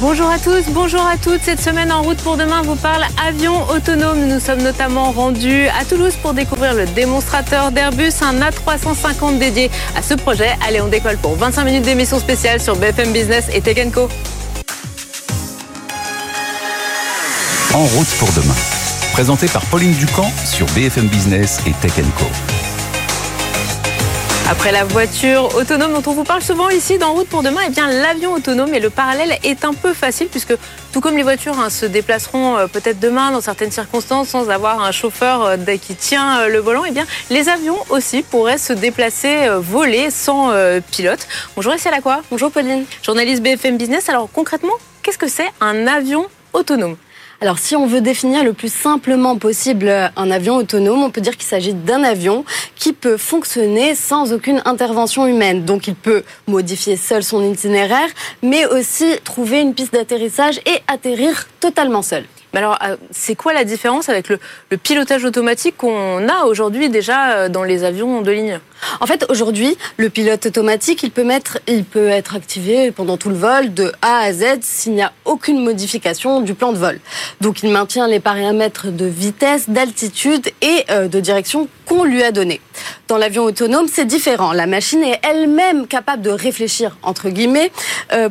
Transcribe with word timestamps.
Bonjour 0.00 0.30
à 0.30 0.38
tous, 0.38 0.64
bonjour 0.70 1.06
à 1.06 1.18
toutes. 1.18 1.42
Cette 1.42 1.60
semaine 1.60 1.92
en 1.92 2.00
route 2.00 2.16
pour 2.22 2.38
demain 2.38 2.62
vous 2.62 2.74
parle 2.74 3.04
avion 3.22 3.68
autonome. 3.68 4.28
Nous 4.28 4.40
sommes 4.40 4.62
notamment 4.62 5.10
rendus 5.10 5.68
à 5.78 5.84
Toulouse 5.84 6.14
pour 6.22 6.32
découvrir 6.32 6.72
le 6.72 6.86
démonstrateur 6.86 7.70
d'Airbus, 7.70 8.14
un 8.22 8.40
A350 8.40 9.38
dédié 9.38 9.70
à 9.94 10.00
ce 10.00 10.14
projet. 10.14 10.56
Allez, 10.66 10.80
on 10.80 10.88
décolle 10.88 11.18
pour 11.18 11.36
25 11.36 11.64
minutes 11.64 11.82
d'émission 11.82 12.18
spéciale 12.18 12.62
sur 12.62 12.76
BFM 12.76 13.12
Business 13.12 13.48
et 13.52 13.60
Tech 13.60 13.76
Co. 13.92 14.08
En 17.74 17.84
route 17.84 18.08
pour 18.18 18.32
demain. 18.32 18.56
Présenté 19.12 19.48
par 19.48 19.66
Pauline 19.66 19.92
Ducamp 19.92 20.32
sur 20.46 20.64
BFM 20.68 21.08
Business 21.08 21.60
et 21.66 21.72
Tech 21.72 22.02
Co. 22.16 22.24
Après 24.50 24.72
la 24.72 24.82
voiture 24.82 25.54
autonome 25.54 25.92
dont 25.92 26.10
on 26.10 26.12
vous 26.12 26.24
parle 26.24 26.42
souvent 26.42 26.70
ici 26.70 26.98
dans 26.98 27.12
Route 27.12 27.28
pour 27.28 27.44
demain, 27.44 27.60
eh 27.68 27.70
bien 27.70 27.88
l'avion 27.88 28.32
autonome 28.32 28.74
et 28.74 28.80
le 28.80 28.90
parallèle 28.90 29.38
est 29.44 29.64
un 29.64 29.72
peu 29.72 29.94
facile 29.94 30.26
puisque 30.26 30.54
tout 30.92 31.00
comme 31.00 31.16
les 31.16 31.22
voitures 31.22 31.56
hein, 31.60 31.70
se 31.70 31.86
déplaceront 31.86 32.56
euh, 32.56 32.66
peut-être 32.66 32.98
demain 32.98 33.30
dans 33.30 33.40
certaines 33.40 33.70
circonstances 33.70 34.30
sans 34.30 34.50
avoir 34.50 34.82
un 34.82 34.90
chauffeur 34.90 35.44
euh, 35.44 35.56
qui 35.80 35.94
tient 35.94 36.40
euh, 36.40 36.48
le 36.48 36.58
volant, 36.58 36.84
eh 36.84 36.90
bien 36.90 37.06
les 37.30 37.48
avions 37.48 37.78
aussi 37.90 38.22
pourraient 38.22 38.58
se 38.58 38.72
déplacer, 38.72 39.48
voler 39.58 40.10
sans 40.10 40.52
pilote. 40.90 41.28
Bonjour 41.54 41.72
la 41.88 42.00
quoi 42.00 42.22
Bonjour 42.32 42.50
Pauline. 42.50 42.86
Journaliste 43.04 43.44
BFM 43.44 43.76
Business. 43.76 44.08
Alors 44.08 44.28
concrètement, 44.32 44.74
qu'est-ce 45.04 45.18
que 45.18 45.28
c'est 45.28 45.48
un 45.60 45.86
avion 45.86 46.26
autonome? 46.54 46.96
Alors 47.40 47.58
si 47.58 47.74
on 47.74 47.86
veut 47.86 48.02
définir 48.02 48.44
le 48.44 48.52
plus 48.52 48.72
simplement 48.72 49.36
possible 49.36 49.88
un 50.14 50.30
avion 50.30 50.56
autonome, 50.56 51.02
on 51.02 51.10
peut 51.10 51.22
dire 51.22 51.36
qu'il 51.36 51.46
s'agit 51.46 51.72
d'un 51.72 52.04
avion 52.04 52.44
qui 52.76 52.92
peut 52.92 53.16
fonctionner 53.16 53.94
sans 53.94 54.32
aucune 54.32 54.60
intervention 54.66 55.26
humaine. 55.26 55.64
Donc 55.64 55.86
il 55.86 55.94
peut 55.94 56.22
modifier 56.46 56.96
seul 56.96 57.22
son 57.22 57.42
itinéraire, 57.42 58.08
mais 58.42 58.66
aussi 58.66 59.06
trouver 59.24 59.60
une 59.60 59.74
piste 59.74 59.94
d'atterrissage 59.94 60.58
et 60.66 60.82
atterrir 60.86 61.48
totalement 61.60 62.02
seul. 62.02 62.24
Mais 62.52 62.58
alors, 62.58 62.78
euh, 62.82 62.96
c'est 63.10 63.34
quoi 63.34 63.52
la 63.52 63.64
différence 63.64 64.08
avec 64.08 64.28
le, 64.28 64.38
pilotage 64.82 65.24
automatique 65.24 65.76
qu'on 65.76 66.28
a 66.28 66.44
aujourd'hui 66.44 66.88
déjà 66.88 67.32
euh, 67.32 67.48
dans 67.48 67.62
les 67.62 67.84
avions 67.84 68.22
de 68.22 68.30
ligne? 68.30 68.60
En 69.00 69.06
fait, 69.06 69.26
aujourd'hui, 69.28 69.76
le 69.98 70.08
pilote 70.08 70.46
automatique, 70.46 71.02
il 71.02 71.10
peut, 71.10 71.28
être 72.08 72.34
activé 72.34 72.90
pendant 72.90 73.18
tout 73.18 73.28
le 73.28 73.34
vol 73.34 73.74
de 73.74 73.92
A 74.00 74.20
à 74.20 74.32
Z 74.32 74.60
s'il 74.62 74.94
n'y 74.94 75.02
a 75.02 75.12
aucune 75.26 75.62
modification 75.62 76.40
du 76.40 76.54
plan 76.54 76.72
de 76.72 76.78
vol. 76.78 76.98
Donc, 77.40 77.62
il 77.62 77.70
maintient 77.70 78.08
les 78.08 78.20
paramètres 78.20 78.86
de 78.88 79.04
vitesse, 79.04 79.68
d'altitude 79.68 80.50
et 80.62 80.84
euh, 80.90 81.08
de 81.08 81.20
direction 81.20 81.68
qu'on 81.84 82.04
lui 82.04 82.22
a 82.22 82.32
donnés. 82.32 82.60
Dans 83.08 83.18
l'avion 83.18 83.44
autonome, 83.44 83.86
c'est 83.92 84.06
différent. 84.06 84.52
La 84.52 84.66
machine 84.66 85.02
est 85.02 85.20
elle-même 85.22 85.86
capable 85.86 86.22
de 86.22 86.30
réfléchir, 86.30 86.96
entre 87.02 87.28
guillemets, 87.28 87.72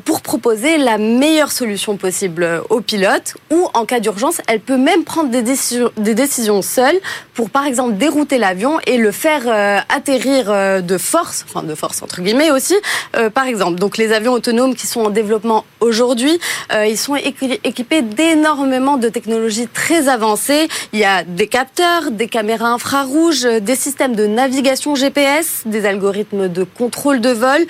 pour 0.06 0.22
proposer 0.22 0.78
la 0.78 0.98
meilleure 0.98 1.52
solution 1.52 1.98
possible 1.98 2.64
au 2.70 2.80
pilote 2.80 3.36
ou 3.52 3.68
en 3.74 3.86
cas 3.86 4.00
d'urgence, 4.00 4.09
elle 4.48 4.60
peut 4.60 4.78
même 4.78 5.04
prendre 5.04 5.30
des 5.30 5.42
décisions, 5.42 5.92
des 5.98 6.16
décisions 6.16 6.62
seule 6.62 7.00
pour, 7.34 7.50
par 7.50 7.66
exemple, 7.66 7.96
dérouter 7.96 8.38
l'avion 8.38 8.80
et 8.86 8.98
le 8.98 9.12
faire 9.12 9.44
euh, 9.46 9.80
atterrir 9.90 10.48
euh, 10.50 10.82
de 10.82 10.98
force, 10.98 11.46
enfin 11.48 11.64
de 11.64 11.76
force 11.76 12.02
entre 12.04 12.22
guillemets 12.22 12.52
aussi, 12.52 12.76
euh, 13.16 13.30
par 13.30 13.46
exemple. 13.46 13.80
Donc 13.80 13.98
les 13.98 14.12
avions 14.12 14.34
autonomes 14.34 14.76
qui 14.76 14.88
sont 14.88 15.02
en 15.02 15.10
développement 15.10 15.66
aujourd'hui, 15.80 16.40
ils 16.86 16.98
sont 16.98 17.16
équipés 17.16 18.02
d'énormément 18.02 18.98
de 18.98 19.10
technologies 19.10 19.68
très 19.68 20.08
avancées. 20.08 20.68
Il 20.94 21.00
y 21.00 21.06
a 21.06 21.24
des 21.24 21.48
capteurs, 21.48 22.12
des 22.12 22.28
caméras 22.28 22.70
infrarouges, 22.70 23.44
des 23.44 23.76
systèmes 23.76 24.16
de 24.16 24.26
navigation 24.26 24.96
GPS, 24.96 25.64
des 25.66 25.86
algorithmes 25.86 26.48
de 26.48 26.64
contrôle 26.64 27.22
de 27.22 27.30
vol, 27.30 27.66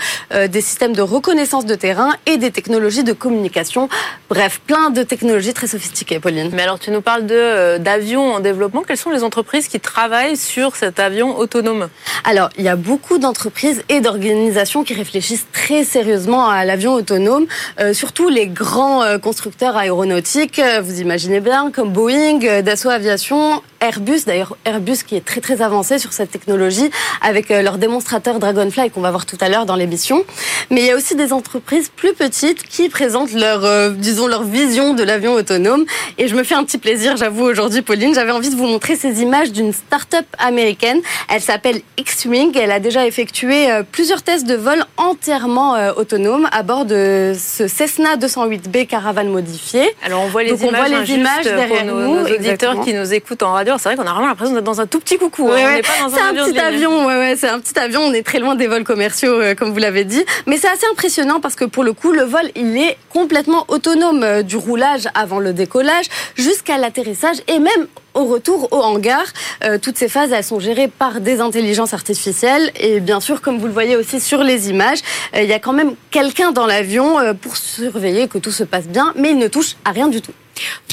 des 0.47 0.61
systèmes 0.61 0.93
de 0.93 1.01
reconnaissance 1.01 1.65
de 1.65 1.75
terrain 1.75 2.13
et 2.25 2.37
des 2.37 2.51
technologies 2.51 3.03
de 3.03 3.13
communication. 3.13 3.89
Bref, 4.29 4.59
plein 4.65 4.89
de 4.89 5.03
technologies 5.03 5.53
très 5.53 5.67
sophistiquées. 5.67 6.19
Mais 6.31 6.61
alors, 6.61 6.79
tu 6.79 6.91
nous 6.91 7.01
parles 7.01 7.25
euh, 7.31 7.79
d'avions 7.79 8.33
en 8.33 8.39
développement. 8.39 8.83
Quelles 8.87 8.97
sont 8.97 9.09
les 9.09 9.23
entreprises 9.23 9.67
qui 9.67 9.79
travaillent 9.79 10.37
sur 10.37 10.75
cet 10.75 10.99
avion 10.99 11.37
autonome? 11.37 11.89
Alors, 12.23 12.49
il 12.57 12.63
y 12.63 12.69
a 12.69 12.75
beaucoup 12.75 13.17
d'entreprises 13.17 13.83
et 13.89 13.99
d'organisations 13.99 14.83
qui 14.83 14.93
réfléchissent 14.93 15.47
très 15.51 15.83
sérieusement 15.83 16.47
à 16.47 16.65
l'avion 16.65 16.93
autonome, 16.93 17.45
euh, 17.79 17.93
surtout 17.93 18.29
les 18.29 18.47
grands 18.47 19.03
euh, 19.03 19.17
constructeurs 19.17 19.75
aéronautiques, 19.75 20.61
vous 20.81 21.01
imaginez 21.01 21.39
bien, 21.39 21.71
comme 21.71 21.91
Boeing, 21.91 22.61
Dassault 22.61 22.89
Aviation, 22.89 23.61
Airbus, 23.81 24.25
d'ailleurs 24.25 24.57
Airbus 24.65 25.03
qui 25.05 25.15
est 25.15 25.25
très 25.25 25.41
très 25.41 25.61
avancé 25.61 25.99
sur 25.99 26.13
cette 26.13 26.31
technologie 26.31 26.89
avec 27.21 27.49
leur 27.49 27.77
démonstrateur 27.77 28.39
Dragonfly 28.39 28.91
qu'on 28.91 29.01
va 29.01 29.11
voir 29.11 29.25
tout 29.25 29.37
à 29.41 29.49
l'heure 29.49 29.65
dans 29.65 29.75
l'émission. 29.75 30.23
Mais 30.69 30.81
il 30.81 30.87
y 30.87 30.91
a 30.91 30.95
aussi 30.95 31.15
des 31.15 31.33
entreprises 31.33 31.89
plus 31.89 32.13
petites 32.13 32.63
qui 32.63 32.89
présentent 32.89 33.33
leur, 33.33 33.91
disons, 33.91 34.27
leur 34.27 34.43
vision 34.43 34.93
de 34.93 35.03
l'avion 35.03 35.33
autonome 35.33 35.85
et 36.17 36.27
je 36.27 36.35
me 36.35 36.43
fais 36.43 36.55
un 36.55 36.63
petit 36.63 36.77
plaisir, 36.77 37.17
j'avoue, 37.17 37.45
aujourd'hui, 37.45 37.81
Pauline. 37.81 38.13
J'avais 38.13 38.31
envie 38.31 38.49
de 38.49 38.55
vous 38.55 38.67
montrer 38.67 38.95
ces 38.95 39.21
images 39.21 39.51
d'une 39.51 39.73
start-up 39.73 40.25
américaine. 40.37 41.01
Elle 41.29 41.41
s'appelle 41.41 41.81
X-Wing. 41.97 42.57
Elle 42.57 42.71
a 42.71 42.79
déjà 42.79 43.05
effectué 43.05 43.71
euh, 43.71 43.83
plusieurs 43.89 44.21
tests 44.21 44.45
de 44.45 44.55
vol 44.55 44.83
entièrement 44.97 45.75
euh, 45.75 45.93
autonomes 45.95 46.47
à 46.51 46.63
bord 46.63 46.85
de 46.85 47.33
ce 47.37 47.67
Cessna 47.67 48.17
208B 48.17 48.87
caravane 48.87 49.29
modifié. 49.29 49.89
Alors, 50.03 50.21
on 50.21 50.27
voit 50.27 50.43
les 50.43 50.51
images, 50.51 50.63
on 50.63 50.75
voit 50.75 50.87
les 50.87 51.11
images 51.13 51.45
derrière 51.45 51.85
nos, 51.85 52.01
nous. 52.01 52.15
Nos 52.15 52.33
auditeurs 52.33 52.81
qui 52.81 52.93
nous 52.93 53.13
écoutent 53.13 53.43
en 53.43 53.53
radio. 53.53 53.68
C'est 53.77 53.89
vrai 53.89 53.95
qu'on 53.95 54.09
a 54.09 54.13
vraiment 54.13 54.27
l'impression 54.27 54.53
d'être 54.53 54.63
dans 54.63 54.81
un 54.81 54.87
tout 54.87 54.99
petit 54.99 55.17
coucou. 55.17 55.49
Hein. 55.51 55.57
On 55.59 55.71
n'est 55.73 55.81
pas 55.81 55.99
dans 56.01 56.15
un, 56.15 56.29
un 56.29 56.45
petit 56.45 56.59
avion. 56.59 57.05
Ouais, 57.05 57.17
ouais, 57.17 57.35
c'est 57.37 57.49
un 57.49 57.59
petit 57.59 57.77
avion. 57.77 58.01
On 58.01 58.13
est 58.13 58.23
très 58.23 58.39
loin 58.39 58.55
des 58.55 58.67
vols 58.67 58.83
commerciaux, 58.83 59.39
euh, 59.39 59.55
comme 59.55 59.71
vous 59.71 59.79
l'avez 59.79 60.03
dit. 60.03 60.23
Mais 60.47 60.57
c'est 60.57 60.69
assez 60.69 60.85
impressionnant 60.91 61.39
parce 61.39 61.55
que 61.55 61.65
pour 61.65 61.83
le 61.83 61.93
coup, 61.93 62.11
le 62.11 62.23
vol, 62.23 62.49
il 62.55 62.77
est 62.77 62.97
complètement 63.09 63.65
autonome 63.67 64.43
du 64.43 64.55
roulage 64.55 65.07
avant 65.13 65.39
le 65.39 65.53
décollage 65.53 66.05
jusqu'à 66.35 66.77
l'atterrissage 66.77 67.37
et 67.47 67.59
même 67.59 67.87
au 68.13 68.25
retour 68.25 68.67
au 68.71 68.81
hangar. 68.81 69.23
Euh, 69.63 69.77
toutes 69.77 69.97
ces 69.97 70.09
phases, 70.09 70.31
elles 70.31 70.43
sont 70.43 70.59
gérées 70.59 70.87
par 70.87 71.21
des 71.21 71.41
intelligences 71.41 71.93
artificielles. 71.93 72.71
Et 72.79 72.99
bien 72.99 73.19
sûr, 73.19 73.41
comme 73.41 73.57
vous 73.57 73.67
le 73.67 73.73
voyez 73.73 73.95
aussi 73.95 74.19
sur 74.19 74.43
les 74.43 74.69
images, 74.69 74.99
euh, 75.35 75.41
il 75.41 75.49
y 75.49 75.53
a 75.53 75.59
quand 75.59 75.73
même 75.73 75.93
quelqu'un 76.11 76.51
dans 76.51 76.65
l'avion 76.65 77.19
euh, 77.19 77.33
pour 77.33 77.57
surveiller 77.57 78.27
que 78.27 78.37
tout 78.37 78.51
se 78.51 78.63
passe 78.63 78.87
bien, 78.87 79.13
mais 79.15 79.31
il 79.31 79.37
ne 79.37 79.47
touche 79.47 79.75
à 79.85 79.91
rien 79.91 80.07
du 80.07 80.21
tout. 80.21 80.33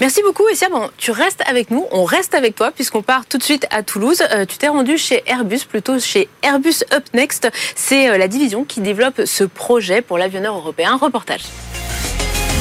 Merci 0.00 0.22
beaucoup, 0.22 0.47
Essia. 0.49 0.69
Bon, 0.69 0.91
tu 0.97 1.10
restes 1.10 1.43
avec 1.47 1.71
nous, 1.71 1.87
on 1.91 2.04
reste 2.04 2.34
avec 2.34 2.54
toi, 2.54 2.71
puisqu'on 2.71 3.03
part 3.03 3.27
tout 3.27 3.38
de 3.38 3.43
suite 3.43 3.66
à 3.71 3.82
Toulouse. 3.82 4.22
tu 4.49 4.59
t'es 4.59 4.69
rendu 4.69 4.99
chez 4.99 5.22
Airbus, 5.27 5.60
plutôt 5.69 5.99
chez 5.99 6.28
Airbus 6.43 6.84
Up 6.93 7.04
Next. 7.15 7.49
C'est 7.75 8.16
la 8.19 8.28
division 8.28 8.65
qui 8.65 8.81
développe 8.81 9.22
ce 9.25 9.44
projet 9.44 10.03
pour 10.03 10.19
l'avionneur 10.19 10.56
européen. 10.56 10.97
Reportage. 10.97 11.43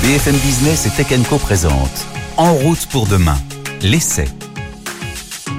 BFM 0.01 0.35
Business 0.35 0.85
et 0.85 0.91
Tech 0.91 1.07
Co 1.29 1.37
présente 1.37 2.05
En 2.37 2.53
route 2.53 2.85
pour 2.91 3.07
demain, 3.07 3.37
l'essai. 3.81 4.27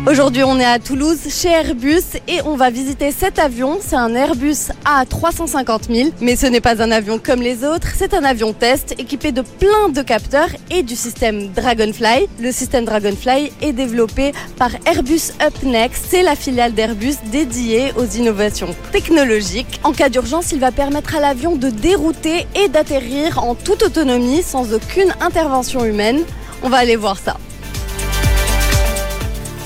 Aujourd'hui, 0.08 0.44
on 0.44 0.60
est 0.60 0.64
à 0.64 0.78
Toulouse 0.78 1.18
chez 1.28 1.48
Airbus 1.48 2.04
et 2.28 2.40
on 2.44 2.54
va 2.54 2.70
visiter 2.70 3.10
cet 3.10 3.40
avion. 3.40 3.78
C'est 3.80 3.96
un 3.96 4.14
Airbus 4.14 4.70
A350 4.84 5.92
000, 5.92 6.10
mais 6.20 6.36
ce 6.36 6.46
n'est 6.46 6.60
pas 6.60 6.80
un 6.80 6.92
avion 6.92 7.18
comme 7.18 7.42
les 7.42 7.64
autres. 7.64 7.88
C'est 7.96 8.14
un 8.14 8.22
avion 8.22 8.52
test 8.52 8.94
équipé 8.98 9.32
de 9.32 9.42
plein 9.42 9.88
de 9.88 10.02
capteurs 10.02 10.50
et 10.70 10.84
du 10.84 10.94
système 10.94 11.48
Dragonfly. 11.48 12.28
Le 12.40 12.52
système 12.52 12.84
Dragonfly 12.84 13.50
est 13.60 13.72
développé 13.72 14.30
par 14.56 14.70
Airbus 14.86 15.32
UpNext. 15.44 16.04
C'est 16.08 16.22
la 16.22 16.36
filiale 16.36 16.72
d'Airbus 16.72 17.16
dédiée 17.32 17.92
aux 17.96 18.06
innovations 18.06 18.76
technologiques. 18.92 19.80
En 19.82 19.90
cas 19.90 20.08
d'urgence, 20.08 20.52
il 20.52 20.60
va 20.60 20.70
permettre 20.70 21.16
à 21.16 21.20
l'avion 21.20 21.56
de 21.56 21.68
dérouter 21.68 22.46
et 22.54 22.68
d'atterrir 22.68 23.42
en 23.42 23.56
toute 23.56 23.82
autonomie 23.82 24.44
sans 24.44 24.72
aucune 24.72 25.12
intervention 25.20 25.84
humaine. 25.84 26.20
On 26.62 26.68
va 26.68 26.76
aller 26.76 26.94
voir 26.94 27.18
ça. 27.18 27.38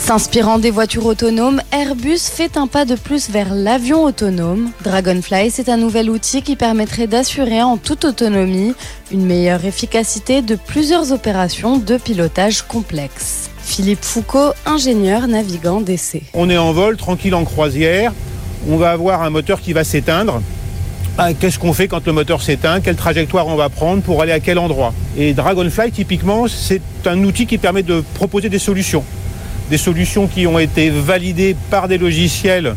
S'inspirant 0.01 0.59
des 0.59 0.73
voitures 0.73 1.07
autonomes, 1.07 1.61
Airbus 1.71 2.19
fait 2.19 2.57
un 2.57 2.67
pas 2.67 2.85
de 2.85 2.97
plus 2.97 3.31
vers 3.31 3.55
l'avion 3.55 4.03
autonome. 4.03 4.71
Dragonfly, 4.83 5.51
c'est 5.51 5.69
un 5.69 5.77
nouvel 5.77 6.11
outil 6.11 6.43
qui 6.43 6.57
permettrait 6.57 7.07
d'assurer 7.07 7.63
en 7.63 7.77
toute 7.77 8.07
autonomie 8.07 8.75
une 9.13 9.25
meilleure 9.25 9.65
efficacité 9.67 10.43
de 10.43 10.57
plusieurs 10.57 11.13
opérations 11.13 11.77
de 11.77 11.97
pilotage 11.97 12.63
complexes. 12.63 13.51
Philippe 13.63 14.03
Foucault, 14.03 14.53
ingénieur 14.67 15.29
navigant 15.29 15.81
d'essai. 15.81 16.23
On 16.35 16.51
est 16.51 16.59
en 16.59 16.73
vol, 16.73 16.97
tranquille 16.97 17.35
en 17.35 17.45
croisière. 17.45 18.13
On 18.69 18.79
va 18.79 18.91
avoir 18.91 19.23
un 19.23 19.31
moteur 19.31 19.61
qui 19.61 19.75
va 19.75 19.85
s'éteindre. 19.85 20.43
Ah, 21.19 21.35
qu'est-ce 21.35 21.59
qu'on 21.59 21.75
fait 21.75 21.87
quand 21.87 22.05
le 22.07 22.13
moteur 22.13 22.43
s'éteint? 22.43 22.81
Quelle 22.81 22.97
trajectoire 22.97 23.47
on 23.47 23.55
va 23.55 23.69
prendre 23.69 24.03
pour 24.03 24.23
aller 24.23 24.33
à 24.33 24.41
quel 24.41 24.59
endroit? 24.59 24.93
Et 25.17 25.35
Dragonfly, 25.35 25.93
typiquement, 25.93 26.49
c'est 26.49 26.81
un 27.05 27.23
outil 27.23 27.47
qui 27.47 27.59
permet 27.59 27.83
de 27.83 28.03
proposer 28.15 28.49
des 28.49 28.59
solutions 28.59 29.05
des 29.71 29.79
solutions 29.79 30.27
qui 30.27 30.47
ont 30.47 30.59
été 30.59 30.91
validées 30.91 31.57
par 31.71 31.89
des 31.89 31.97
logiciels 31.97 32.75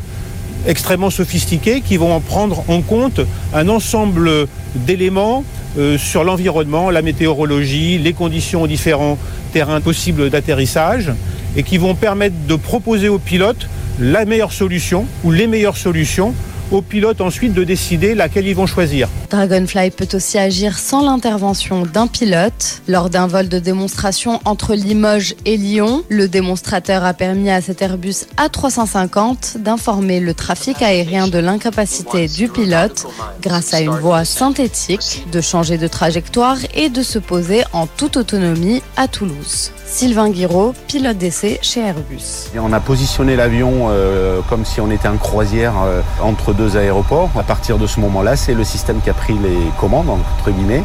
extrêmement 0.67 1.09
sophistiqués 1.09 1.81
qui 1.81 1.97
vont 1.97 2.19
prendre 2.19 2.63
en 2.69 2.81
compte 2.81 3.19
un 3.53 3.67
ensemble 3.67 4.47
d'éléments 4.75 5.43
euh, 5.77 5.97
sur 5.97 6.23
l'environnement, 6.23 6.91
la 6.91 7.01
météorologie, 7.01 7.97
les 7.97 8.13
conditions 8.13 8.61
aux 8.61 8.67
différents 8.67 9.17
terrains 9.51 9.81
possibles 9.81 10.29
d'atterrissage 10.29 11.11
et 11.57 11.63
qui 11.63 11.77
vont 11.77 11.95
permettre 11.95 12.35
de 12.47 12.55
proposer 12.55 13.09
aux 13.09 13.19
pilotes 13.19 13.67
la 13.99 14.25
meilleure 14.25 14.53
solution 14.53 15.05
ou 15.23 15.31
les 15.31 15.47
meilleures 15.47 15.77
solutions 15.77 16.33
aux 16.73 16.81
pilotes 16.81 17.21
ensuite 17.21 17.53
de 17.53 17.63
décider 17.63 18.15
laquelle 18.15 18.47
ils 18.47 18.55
vont 18.55 18.65
choisir. 18.65 19.07
Dragonfly 19.29 19.91
peut 19.91 20.07
aussi 20.13 20.37
agir 20.37 20.77
sans 20.79 21.03
l'intervention 21.03 21.83
d'un 21.83 22.07
pilote. 22.07 22.81
Lors 22.87 23.09
d'un 23.09 23.27
vol 23.27 23.47
de 23.47 23.59
démonstration 23.59 24.41
entre 24.45 24.73
Limoges 24.73 25.35
et 25.45 25.57
Lyon, 25.57 26.03
le 26.09 26.27
démonstrateur 26.27 27.05
a 27.05 27.13
permis 27.13 27.49
à 27.49 27.61
cet 27.61 27.81
Airbus 27.81 28.25
A350 28.37 29.59
d'informer 29.59 30.19
le 30.19 30.33
trafic 30.33 30.81
aérien 30.81 31.27
de 31.27 31.37
l'incapacité 31.37 32.27
du 32.27 32.47
pilote 32.47 33.05
grâce 33.41 33.73
à 33.73 33.81
une 33.81 33.91
voie 33.91 34.25
synthétique, 34.25 35.25
de 35.31 35.41
changer 35.41 35.77
de 35.77 35.87
trajectoire 35.87 36.57
et 36.73 36.89
de 36.89 37.03
se 37.03 37.19
poser 37.19 37.63
en 37.73 37.87
toute 37.87 38.17
autonomie 38.17 38.81
à 38.97 39.07
Toulouse. 39.07 39.71
Sylvain 39.93 40.31
Guiraud, 40.31 40.73
pilote 40.87 41.19
d'essai 41.19 41.59
chez 41.61 41.81
Airbus. 41.81 42.49
On 42.59 42.73
a 42.73 42.79
positionné 42.79 43.35
l'avion 43.35 43.89
euh, 43.89 44.39
comme 44.49 44.65
si 44.65 44.81
on 44.81 44.89
était 44.89 45.07
en 45.07 45.17
croisière 45.17 45.73
euh, 45.85 46.01
entre 46.19 46.51
deux 46.51 46.77
aéroports. 46.77 47.29
À 47.37 47.43
partir 47.43 47.77
de 47.77 47.85
ce 47.85 47.99
moment-là, 47.99 48.35
c'est 48.35 48.55
le 48.55 48.63
système 48.63 49.01
qui 49.01 49.11
a 49.11 49.13
pris 49.13 49.35
les 49.35 49.55
commandes, 49.79 50.09
entre 50.09 50.49
guillemets. 50.49 50.81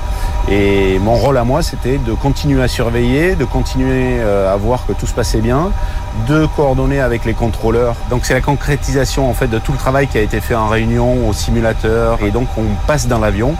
Et 0.50 0.98
mon 0.98 1.14
rôle 1.14 1.38
à 1.38 1.44
moi, 1.44 1.62
c'était 1.62 1.96
de 1.96 2.12
continuer 2.12 2.62
à 2.62 2.68
surveiller, 2.68 3.34
de 3.34 3.46
continuer 3.46 4.18
euh, 4.20 4.52
à 4.52 4.56
voir 4.58 4.84
que 4.86 4.92
tout 4.92 5.06
se 5.06 5.14
passait 5.14 5.40
bien, 5.40 5.72
de 6.28 6.44
coordonner 6.54 7.00
avec 7.00 7.24
les 7.24 7.32
contrôleurs. 7.32 7.96
Donc 8.10 8.26
c'est 8.26 8.34
la 8.34 8.42
concrétisation 8.42 9.30
en 9.30 9.32
fait 9.32 9.48
de 9.48 9.58
tout 9.58 9.72
le 9.72 9.78
travail 9.78 10.06
qui 10.08 10.18
a 10.18 10.20
été 10.20 10.42
fait 10.42 10.54
en 10.54 10.68
réunion, 10.68 11.26
au 11.26 11.32
simulateur. 11.32 12.18
Et 12.22 12.30
donc 12.30 12.48
on 12.58 12.66
passe 12.86 13.08
dans 13.08 13.20
l'avion 13.20 13.54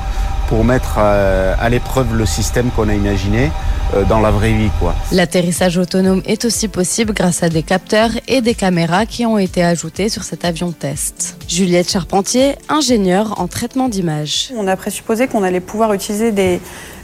pour 0.48 0.64
mettre 0.64 0.96
euh, 0.98 1.54
à 1.58 1.68
l'épreuve 1.68 2.16
le 2.16 2.26
système 2.26 2.70
qu'on 2.70 2.88
a 2.88 2.94
imaginé 2.94 3.50
euh, 3.94 4.04
dans 4.04 4.20
la 4.20 4.30
vraie 4.30 4.52
vie. 4.52 4.70
Quoi. 4.80 4.94
L'atterrissage 5.12 5.76
autonome 5.76 6.22
est 6.26 6.44
aussi 6.44 6.68
possible 6.68 7.12
grâce 7.12 7.42
à 7.42 7.48
des 7.48 7.62
capteurs 7.62 8.10
et 8.26 8.40
des 8.40 8.54
caméras 8.54 9.06
qui 9.06 9.26
ont 9.26 9.38
été 9.38 9.62
ajoutés 9.62 10.08
sur 10.08 10.24
cet 10.24 10.44
avion 10.44 10.72
test. 10.72 11.36
Juliette 11.48 11.90
Charpentier, 11.90 12.56
ingénieure 12.68 13.40
en 13.40 13.46
traitement 13.46 13.88
d'image. 13.88 14.50
On 14.56 14.66
a 14.66 14.76
présupposé 14.76 15.28
qu'on 15.28 15.42
allait 15.42 15.60
pouvoir 15.60 15.92
utiliser 15.92 16.32
des, 16.32 16.60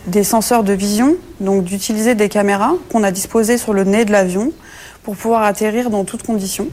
des 0.07 0.25
senseurs 0.25 0.65
de 0.65 0.73
vision, 0.73 1.17
donc 1.41 1.65
d'utiliser 1.65 2.15
des 2.15 2.29
caméras 2.29 2.73
qu'on 2.91 3.03
a 3.03 3.11
disposées 3.11 3.59
sur 3.59 3.75
le 3.75 3.85
nez 3.85 4.05
de 4.05 4.13
l'avion 4.13 4.53
pour 5.03 5.17
pouvoir 5.17 5.43
atterrir 5.43 5.91
dans 5.91 6.05
toutes 6.05 6.23
conditions. 6.23 6.69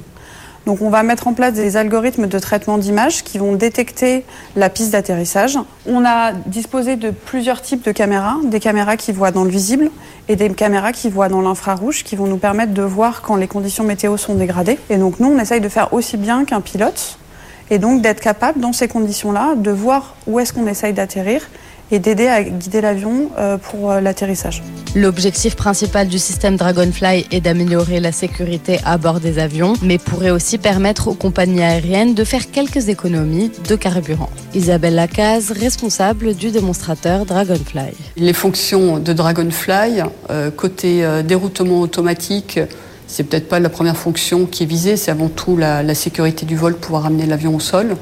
Donc 0.66 0.81
on 0.81 0.90
va 0.90 1.02
mettre 1.02 1.28
en 1.28 1.34
place 1.34 1.54
des 1.54 1.75
algorithmes 1.75 2.28
de 2.28 2.40
traitement 2.40 2.78
d'image 2.78 3.24
qui 3.24 3.38
vont 3.38 3.54
détecter 3.54 4.24
la 4.56 4.69
piste 4.69 4.92
d'atterrissage. 4.92 5.58
On 5.88 6.06
a 6.06 6.34
disposé 6.34 6.96
de 6.96 7.10
plusieurs 7.10 7.62
types 7.62 7.84
de 7.84 7.92
caméras, 7.92 8.38
des 8.44 8.60
caméras 8.60 8.96
qui 8.96 9.12
voient 9.12 9.31
dans 9.31 9.44
le 9.44 9.50
visible 9.50 9.90
et 10.30 10.36
des 10.36 10.50
caméras 10.52 10.92
qui 10.92 11.10
voient 11.10 11.30
dans 11.30 11.42
l'infrarouge 11.42 12.04
qui 12.04 12.16
vont 12.16 12.28
nous 12.28 12.38
permettre 12.38 12.74
de 12.74 12.84
voir 12.84 13.22
quand 13.24 13.36
les 13.36 13.48
conditions 13.48 13.84
météo 13.84 14.18
sont 14.18 14.36
dégradées. 14.36 14.78
Et 14.90 14.98
donc 14.98 15.19
nous 15.19 15.28
on 15.28 15.40
essaye 15.40 15.62
de 15.62 15.69
faire 15.69 15.94
aussi 15.94 16.18
bien 16.18 16.46
qu'un 16.46 16.62
pilote 16.62 17.18
et 17.72 17.80
donc 17.80 18.02
d'être 18.02 18.19
capable 18.19 18.60
dans 18.60 18.74
ces 18.74 18.88
conditions-là 18.88 19.56
de 19.56 19.72
voir 19.72 20.16
où 20.28 20.40
est-ce 20.40 20.54
qu'on 20.54 20.68
essaye 20.68 20.94
d'atterrir 20.94 21.50
et 21.92 22.00
d'aider 22.00 22.28
à 22.28 22.44
guider 22.44 22.82
l'avion 22.82 23.30
euh, 23.38 23.58
pour 23.58 23.92
euh, 23.92 24.02
l'atterrissage. 24.02 24.64
L'objectif 24.96 25.56
principal 25.56 26.08
du 26.08 26.20
système 26.20 26.56
Dragonfly 26.56 27.28
est 27.32 27.42
d'améliorer 27.42 28.00
la 28.00 28.12
sécurité 28.12 28.80
à 28.86 28.98
bord 28.98 29.20
des 29.20 29.40
avions, 29.40 29.74
mais 29.82 29.98
pourrait 29.98 30.32
aussi 30.32 30.58
permettre 30.58 31.08
aux 31.08 31.14
compagnies 31.14 31.64
aériennes 31.64 32.14
de 32.14 32.24
faire 32.24 32.52
quelques 32.52 32.90
économies 32.90 33.52
de 33.68 33.76
carburant. 33.76 34.30
Isabelle 34.54 34.96
Lacaze, 34.96 35.52
responsable 35.52 36.34
du 36.36 36.52
démonstrateur 36.52 37.26
Dragonfly. 37.26 37.94
Les 38.18 38.34
fonctions 38.34 39.00
de 39.00 39.14
Dragonfly, 39.14 40.02
euh, 40.30 40.52
côté 40.52 41.06
déroutement 41.24 41.80
automatique, 41.80 42.60
c'est 43.12 43.24
peut-être 43.24 43.50
pas 43.50 43.60
la 43.60 43.68
première 43.68 43.98
fonction 43.98 44.46
qui 44.46 44.63
est 44.63 44.66
visée, 44.66 44.96
c'est 44.96 45.12
avant 45.12 45.28
tout 45.28 45.58
la, 45.58 45.94
sécurité 45.94 46.46
du 46.46 46.56
vol, 46.56 46.75
pouvoir 46.78 47.06
amener 47.06 47.25
l'avion 47.25 47.54
au 47.54 47.60
sol. 47.60 47.98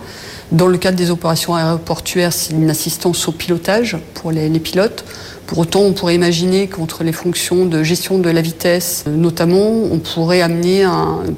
Dans 0.52 0.68
le 0.68 0.78
cadre 0.78 0.98
des 0.98 1.10
opérations 1.10 1.56
aéroportuaires, 1.56 2.32
c'est 2.32 2.54
une 2.54 2.70
assistance 2.70 3.28
au 3.28 3.32
pilotage 3.32 3.98
pour 4.14 4.32
les, 4.32 4.48
pilotes. 4.60 5.04
Pour 5.48 5.58
autant, 5.58 5.82
on 5.82 5.94
pourrait 5.94 6.14
imaginer 6.14 6.68
qu'entre 6.68 7.04
les 7.04 7.12
fonctions 7.12 7.66
de 7.66 7.82
gestion 7.82 8.20
de 8.20 8.30
la 8.30 8.42
vitesse, 8.42 9.06
notamment, 9.08 9.68
on 9.92 9.98
pourrait 9.98 10.42
amener 10.42 10.86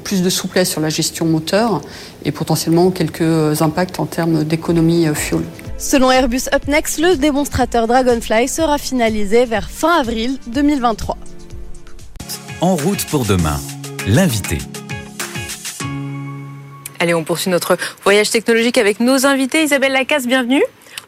plus 0.04 0.20
de 0.20 0.28
souplesse 0.28 0.68
sur 0.68 0.82
la 0.82 0.90
gestion 0.90 1.24
moteur 1.24 1.80
et 2.26 2.30
potentiellement 2.30 2.90
quelques 2.90 3.62
impacts 3.62 4.00
en 4.00 4.04
termes 4.04 4.44
d'économie 4.44 5.06
fuel. 5.14 5.44
Selon 5.78 6.10
Airbus 6.10 6.42
UpNext, 6.54 7.00
le 7.00 7.16
démonstrateur 7.16 7.86
Dragonfly 7.86 8.48
sera 8.48 8.76
finalisé 8.76 9.46
vers 9.46 9.70
fin 9.70 9.98
avril 9.98 10.36
2023. 10.48 11.16
En 12.62 12.76
route 12.76 13.04
pour 13.06 13.24
demain, 13.24 13.58
l'invité. 14.06 14.58
Allez, 17.00 17.12
on 17.12 17.24
poursuit 17.24 17.50
notre 17.50 17.76
voyage 18.04 18.30
technologique 18.30 18.78
avec 18.78 19.00
nos 19.00 19.26
invités. 19.26 19.64
Isabelle 19.64 19.90
Lacasse, 19.90 20.28
bienvenue. 20.28 20.62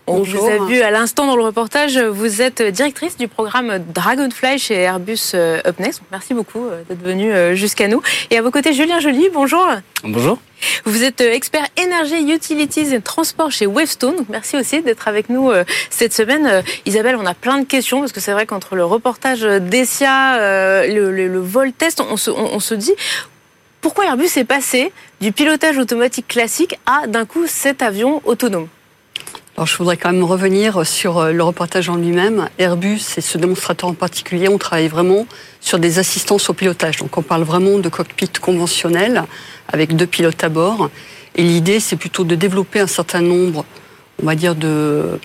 On 0.06 0.18
Bonjour. 0.18 0.42
vous 0.42 0.64
a 0.64 0.66
vu 0.66 0.82
à 0.82 0.90
l'instant 0.90 1.26
dans 1.26 1.34
le 1.34 1.42
reportage, 1.42 1.98
vous 1.98 2.42
êtes 2.42 2.60
directrice 2.60 3.16
du 3.16 3.26
programme 3.26 3.78
Dragonfly 3.94 4.58
chez 4.58 4.74
Airbus 4.74 5.34
UpNext. 5.66 6.02
Merci 6.10 6.34
beaucoup 6.34 6.66
d'être 6.88 7.02
venu 7.02 7.56
jusqu'à 7.56 7.88
nous. 7.88 8.02
Et 8.30 8.36
à 8.36 8.42
vos 8.42 8.50
côtés, 8.50 8.74
Julien 8.74 9.00
Joly, 9.00 9.30
bonjour. 9.32 9.66
Bonjour. 10.02 10.38
Vous 10.84 11.04
êtes 11.04 11.22
expert 11.22 11.66
énergie, 11.82 12.30
utilities 12.30 12.94
et 12.94 13.00
transport 13.00 13.50
chez 13.50 13.64
Wavestone. 13.66 14.16
Donc 14.16 14.28
merci 14.28 14.58
aussi 14.58 14.82
d'être 14.82 15.08
avec 15.08 15.30
nous 15.30 15.50
cette 15.88 16.12
semaine. 16.12 16.62
Isabelle, 16.84 17.16
on 17.16 17.24
a 17.24 17.34
plein 17.34 17.58
de 17.58 17.64
questions 17.64 18.00
parce 18.00 18.12
que 18.12 18.20
c'est 18.20 18.32
vrai 18.32 18.44
qu'entre 18.44 18.76
le 18.76 18.84
reportage 18.84 19.40
d'ESIA, 19.40 20.86
le, 20.86 21.12
le, 21.12 21.28
le, 21.28 21.40
vol 21.40 21.72
test, 21.72 22.02
on 22.02 22.18
se, 22.18 22.30
on, 22.30 22.54
on 22.54 22.60
se 22.60 22.74
dit 22.74 22.92
pourquoi 23.80 24.04
Airbus 24.04 24.28
est 24.36 24.44
passé 24.44 24.92
du 25.22 25.32
pilotage 25.32 25.78
automatique 25.78 26.28
classique 26.28 26.78
à 26.84 27.06
d'un 27.06 27.24
coup 27.24 27.46
cet 27.46 27.80
avion 27.80 28.20
autonome? 28.26 28.68
Alors, 29.56 29.68
je 29.68 29.76
voudrais 29.76 29.96
quand 29.96 30.10
même 30.10 30.24
revenir 30.24 30.84
sur 30.84 31.26
le 31.26 31.42
reportage 31.44 31.88
en 31.88 31.94
lui-même. 31.94 32.48
Airbus 32.58 33.00
et 33.16 33.20
ce 33.20 33.38
démonstrateur 33.38 33.88
en 33.88 33.94
particulier, 33.94 34.48
on 34.48 34.58
travaille 34.58 34.88
vraiment 34.88 35.26
sur 35.60 35.78
des 35.78 36.00
assistances 36.00 36.50
au 36.50 36.54
pilotage. 36.54 36.96
Donc, 36.96 37.16
on 37.16 37.22
parle 37.22 37.44
vraiment 37.44 37.78
de 37.78 37.88
cockpit 37.88 38.28
conventionnel 38.40 39.22
avec 39.72 39.94
deux 39.94 40.08
pilotes 40.08 40.42
à 40.42 40.48
bord. 40.48 40.90
Et 41.36 41.44
l'idée, 41.44 41.78
c'est 41.78 41.94
plutôt 41.94 42.24
de 42.24 42.34
développer 42.34 42.80
un 42.80 42.88
certain 42.88 43.20
nombre, 43.20 43.64
on 44.20 44.26
va 44.26 44.34
dire, 44.34 44.56
de 44.56 45.20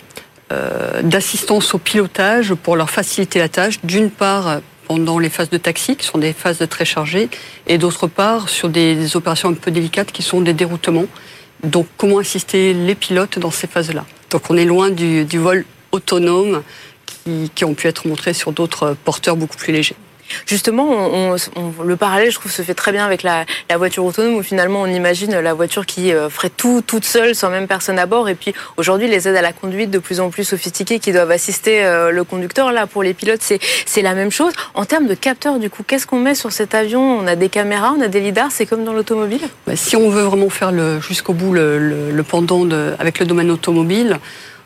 euh, 0.52 1.02
d'assistance 1.02 1.74
au 1.74 1.78
pilotage 1.78 2.54
pour 2.54 2.76
leur 2.76 2.90
faciliter 2.90 3.40
la 3.40 3.48
tâche. 3.48 3.80
D'une 3.82 4.10
part, 4.10 4.60
pendant 4.86 5.18
les 5.18 5.28
phases 5.28 5.50
de 5.50 5.58
taxi, 5.58 5.96
qui 5.96 6.06
sont 6.06 6.18
des 6.18 6.32
phases 6.32 6.64
très 6.70 6.84
chargées, 6.84 7.28
et 7.66 7.78
d'autre 7.78 8.06
part, 8.06 8.48
sur 8.48 8.68
des 8.68 9.16
opérations 9.16 9.48
un 9.48 9.54
peu 9.54 9.72
délicates 9.72 10.12
qui 10.12 10.22
sont 10.22 10.40
des 10.40 10.54
déroutements. 10.54 11.06
Donc, 11.64 11.88
comment 11.96 12.18
assister 12.18 12.74
les 12.74 12.94
pilotes 12.94 13.40
dans 13.40 13.50
ces 13.50 13.66
phases-là? 13.66 14.06
Donc 14.30 14.50
on 14.50 14.56
est 14.56 14.64
loin 14.64 14.90
du, 14.90 15.26
vol 15.38 15.64
autonome 15.92 16.62
qui, 17.06 17.50
qui, 17.54 17.64
ont 17.64 17.74
pu 17.74 17.88
être 17.88 18.06
montrés 18.06 18.34
sur 18.34 18.52
d'autres 18.52 18.96
porteurs 19.04 19.36
beaucoup 19.36 19.56
plus 19.56 19.72
légers. 19.72 19.96
Justement, 20.46 21.34
le 21.84 21.96
parallèle, 21.96 22.30
je 22.30 22.36
trouve, 22.38 22.52
se 22.52 22.62
fait 22.62 22.74
très 22.74 22.92
bien 22.92 23.04
avec 23.04 23.22
la, 23.22 23.44
voiture 23.76 24.04
autonome, 24.04 24.34
où 24.34 24.42
finalement 24.42 24.82
on 24.82 24.86
imagine 24.86 25.38
la 25.38 25.54
voiture 25.54 25.86
qui 25.86 26.12
ferait 26.28 26.50
tout 26.50 26.82
toute 26.86 27.04
seule, 27.04 27.34
sans 27.34 27.50
même 27.50 27.66
personne 27.66 27.98
à 27.98 28.06
bord. 28.06 28.28
Et 28.28 28.34
puis 28.34 28.52
aujourd'hui, 28.76 29.08
les 29.08 29.28
aides 29.28 29.36
à 29.36 29.42
la 29.42 29.52
conduite 29.52 29.90
de 29.90 29.98
plus 29.98 30.20
en 30.20 30.30
plus 30.30 30.44
sophistiquées 30.44 30.98
qui 30.98 31.12
doivent 31.12 31.30
assister 31.30 31.84
euh, 31.84 32.10
le 32.10 32.24
conducteur. 32.24 32.72
Là, 32.72 32.86
pour 32.86 33.02
les 33.02 33.14
pilotes, 33.14 33.42
c'est 33.42 34.02
la 34.02 34.14
même 34.14 34.30
chose. 34.30 34.52
En 34.74 34.84
termes 34.84 35.06
de 35.06 35.14
capteurs, 35.14 35.58
du 35.58 35.70
coup, 35.70 35.82
qu'est-ce 35.86 36.06
qu'on 36.06 36.18
met 36.18 36.34
sur 36.34 36.52
cet 36.52 36.74
avion? 36.74 37.00
On 37.00 37.26
a 37.26 37.36
des 37.36 37.48
caméras, 37.48 37.94
on 37.96 38.00
a 38.00 38.08
des 38.08 38.20
lidars, 38.20 38.50
c'est 38.50 38.66
comme 38.66 38.84
dans 38.84 38.92
l'automobile? 38.92 39.42
Bah, 39.66 39.76
Si 39.76 39.96
on 39.96 40.10
veut 40.10 40.22
vraiment 40.22 40.50
faire 40.50 40.72
jusqu'au 41.00 41.32
bout 41.32 41.52
le, 41.52 42.22
pendant 42.28 42.68
avec 42.98 43.18
le 43.18 43.26
domaine 43.26 43.50
automobile, 43.50 44.18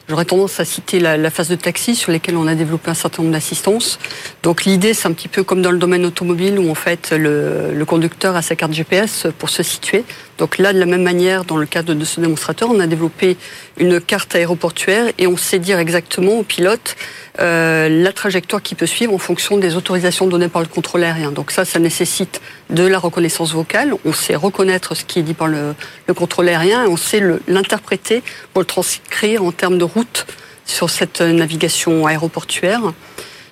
J'aurais 0.07 0.27
tendance 0.27 0.61
à 0.61 0.67
citer 0.67 1.01
la, 1.01 1.31
phase 1.31 1.49
de 1.49 1.55
taxi 1.55 1.95
sur 1.95 2.13
lesquelles 2.13 2.37
on 2.37 2.47
a 2.47 2.55
développé 2.55 2.91
un 2.91 2.95
certain 2.95 3.23
nombre 3.23 3.33
d'assistances. 3.33 3.99
Donc 4.43 4.65
l'idée, 4.65 4.93
c'est 4.93 5.09
un 5.09 5.13
petit 5.13 5.29
peu 5.29 5.45
comme 5.45 5.63
dans 5.63 5.71
le 5.71 5.79
domaine 5.79 6.05
automobile 6.05 6.59
où 6.59 6.71
en 6.71 6.75
fait 6.75 7.13
le, 7.13 7.73
le, 7.73 7.85
conducteur 7.87 8.37
a 8.37 8.43
sa 8.43 8.55
carte 8.55 8.75
GPS 8.75 9.27
pour 9.39 9.49
se 9.49 9.63
situer. 9.63 10.05
Donc 10.37 10.59
là, 10.59 10.75
de 10.75 10.79
la 10.79 10.85
même 10.85 11.03
manière, 11.03 11.47
dans 11.47 11.57
le 11.57 11.65
cadre 11.65 11.95
de 11.95 12.05
ce 12.05 12.21
démonstrateur, 12.21 12.69
on 12.71 12.81
a 12.81 12.87
développé 12.87 13.39
une 13.79 13.99
carte 13.99 14.35
aéroportuaire 14.35 15.07
et 15.17 15.27
on 15.27 15.39
sait 15.39 15.59
dire 15.59 15.79
exactement 15.79 16.39
au 16.39 16.43
pilote 16.43 16.97
euh, 17.41 17.89
la 17.89 18.13
trajectoire 18.13 18.63
qu'il 18.63 18.77
peut 18.77 18.87
suivre 18.87 19.13
en 19.13 19.19
fonction 19.19 19.57
des 19.57 19.75
autorisations 19.75 20.27
données 20.27 20.49
par 20.49 20.63
le 20.63 20.69
contrôle 20.69 21.03
aérien. 21.03 21.33
Donc 21.33 21.51
ça, 21.51 21.65
ça 21.65 21.79
nécessite 21.79 22.41
de 22.71 22.87
la 22.87 22.99
reconnaissance 22.99 23.53
vocale. 23.53 23.95
On 24.05 24.13
sait 24.13 24.37
reconnaître 24.37 24.95
ce 24.95 25.05
qui 25.05 25.19
est 25.19 25.23
dit 25.23 25.35
par 25.35 25.49
le, 25.49 25.75
le 26.07 26.15
contrôle 26.15 26.49
aérien 26.49 26.85
et 26.85 26.89
on 26.89 26.97
sait 26.97 27.21
l'interpréter 27.49 28.23
pour 28.53 28.61
le 28.61 28.67
transcrire 28.67 29.45
en 29.45 29.51
termes 29.51 29.79
de 29.79 29.85
route 29.85 30.27
sur 30.65 30.91
cette 30.91 31.21
navigation 31.21 32.07
aéroportuaire. 32.07 32.93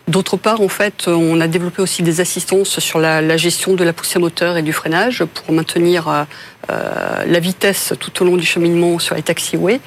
D'autre 0.09 0.37
part, 0.37 0.61
en 0.61 0.69
fait, 0.69 1.07
on 1.07 1.41
a 1.41 1.47
développé 1.47 1.81
aussi 1.81 2.03
des 2.03 2.21
assistances 2.21 2.81
sur 2.81 2.99
la, 2.99 3.37
gestion 3.37 3.75
de 3.75 3.85
la 3.85 3.93
poussée 3.93 4.19
moteur 4.19 4.57
et 4.57 4.63
du 4.63 4.73
freinage 4.73 5.25
pour 5.25 5.55
maintenir 5.55 6.09
euh, 6.09 7.25
la 7.25 7.39
vitesse 7.39 7.95
tout 8.01 8.23
au 8.23 8.27
long 8.27 8.37
du 8.37 8.45
cheminement 8.45 8.99
sur 8.99 9.15
les 9.15 9.23
taxiways. 9.23 9.81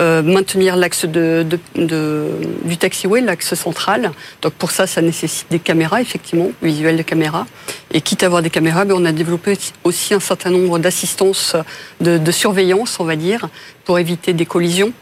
Euh, 0.00 0.22
maintenir 0.22 0.76
l'axe 0.76 1.06
de, 1.06 1.44
du 1.74 2.76
taxiway, 2.76 3.20
l'axe 3.20 3.54
central. 3.54 4.12
Donc 4.42 4.52
pour 4.52 4.70
ça, 4.70 4.86
ça 4.86 5.02
nécessite 5.02 5.48
des 5.50 5.58
caméras, 5.58 6.00
effectivement, 6.00 6.52
visuels 6.62 6.96
de 6.96 7.02
caméras. 7.02 7.46
Et 7.92 8.00
quitte 8.00 8.22
à 8.22 8.26
avoir 8.26 8.40
des 8.40 8.50
caméras, 8.50 8.84
ben, 8.84 8.94
on 8.96 9.04
a 9.04 9.10
développé 9.10 9.58
aussi 9.82 10.14
un 10.14 10.20
certain 10.20 10.50
nombre 10.50 10.78
d'assistances 10.78 11.56
de, 12.00 12.30
surveillance, 12.30 13.00
on 13.00 13.04
va 13.04 13.16
dire, 13.16 13.48
pour 13.84 13.98
éviter 13.98 14.32
des 14.32 14.46
collisions 14.46 14.92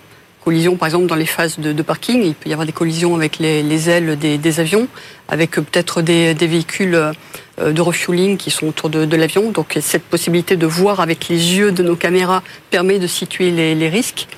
collisions, 0.42 0.76
par 0.76 0.86
exemple, 0.86 1.06
dans 1.06 1.16
les 1.16 1.26
phases 1.26 1.58
de, 1.58 1.82
parking. 1.82 2.22
Il 2.22 2.34
peut 2.34 2.48
y 2.48 2.52
avoir 2.52 2.66
des 2.66 2.72
collisions 2.72 3.16
avec 3.16 3.40
les, 3.40 3.90
ailes 3.90 4.16
des, 4.16 4.60
avions, 4.60 4.86
avec 5.28 5.50
peut-être 5.50 6.02
des, 6.02 6.34
véhicules 6.34 6.94
euh, 6.94 7.72
de 7.72 7.80
refueling 7.82 8.36
qui 8.36 8.52
sont 8.52 8.68
autour 8.68 8.88
de, 8.88 9.16
l'avion. 9.16 9.50
Donc 9.50 9.76
cette 9.80 10.04
possibilité 10.04 10.56
de 10.56 10.66
voir 10.66 11.00
avec 11.00 11.28
les 11.28 11.58
yeux 11.58 11.72
de 11.72 11.82
nos 11.82 11.96
caméras 11.96 12.44
permet 12.70 13.00
de 13.00 13.08
situer 13.08 13.50
les 13.50 13.88
risques. 13.88 14.28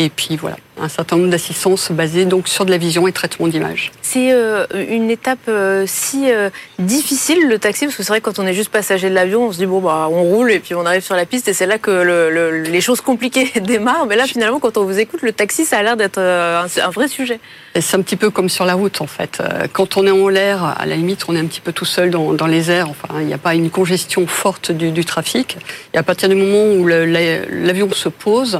Et 0.00 0.10
puis 0.10 0.36
voilà, 0.36 0.56
un 0.80 0.88
certain 0.88 1.16
nombre 1.16 1.30
d'assistances 1.30 1.90
basées 1.90 2.24
donc 2.24 2.46
sur 2.46 2.64
de 2.64 2.70
la 2.70 2.78
vision 2.78 3.08
et 3.08 3.12
traitement 3.12 3.48
d'image. 3.48 3.90
C'est 4.00 4.30
euh, 4.32 4.64
une 4.72 5.10
étape 5.10 5.40
euh, 5.48 5.86
si 5.88 6.30
euh, 6.30 6.50
difficile 6.78 7.48
le 7.48 7.58
taxi 7.58 7.86
parce 7.86 7.96
que 7.96 8.04
c'est 8.04 8.10
vrai 8.10 8.20
que 8.20 8.26
quand 8.26 8.38
on 8.38 8.46
est 8.46 8.54
juste 8.54 8.70
passager 8.70 9.10
de 9.10 9.14
l'avion, 9.14 9.48
on 9.48 9.52
se 9.52 9.58
dit 9.58 9.66
bon 9.66 9.80
bah 9.80 10.06
on 10.08 10.22
roule 10.22 10.52
et 10.52 10.60
puis 10.60 10.76
on 10.76 10.86
arrive 10.86 11.02
sur 11.02 11.16
la 11.16 11.26
piste 11.26 11.48
et 11.48 11.52
c'est 11.52 11.66
là 11.66 11.78
que 11.78 11.90
le, 11.90 12.62
les 12.62 12.80
choses 12.80 13.00
compliquées 13.00 13.50
démarrent. 13.60 14.06
Mais 14.06 14.14
là 14.14 14.26
finalement 14.26 14.60
quand 14.60 14.76
on 14.76 14.84
vous 14.84 15.00
écoute, 15.00 15.22
le 15.22 15.32
taxi 15.32 15.64
ça 15.64 15.78
a 15.78 15.82
l'air 15.82 15.96
d'être 15.96 16.18
un, 16.20 16.90
vrai 16.90 17.08
sujet. 17.08 17.40
C'est 17.74 17.96
un 17.96 18.02
petit 18.02 18.16
peu 18.16 18.30
comme 18.30 18.48
sur 18.48 18.66
la 18.66 18.74
route 18.74 19.00
en 19.00 19.08
fait. 19.08 19.42
Quand 19.72 19.96
on 19.96 20.06
est 20.06 20.12
en 20.12 20.28
l'air, 20.28 20.76
à 20.78 20.86
la 20.86 20.94
limite 20.94 21.24
on 21.28 21.34
est 21.34 21.40
un 21.40 21.46
petit 21.46 21.60
peu 21.60 21.72
tout 21.72 21.84
seul 21.84 22.10
dans, 22.10 22.34
dans 22.34 22.46
les 22.46 22.70
airs. 22.70 22.88
Enfin 22.88 23.20
il 23.20 23.26
n'y 23.26 23.34
a 23.34 23.38
pas 23.38 23.56
une 23.56 23.70
congestion 23.70 24.28
forte 24.28 24.70
du, 24.70 24.92
du 24.92 25.04
trafic. 25.04 25.58
Et 25.92 25.98
à 25.98 26.04
partir 26.04 26.28
du 26.28 26.36
moment 26.36 26.72
où 26.72 26.86
l'avion 26.86 27.90
se 27.90 28.08
pose 28.08 28.58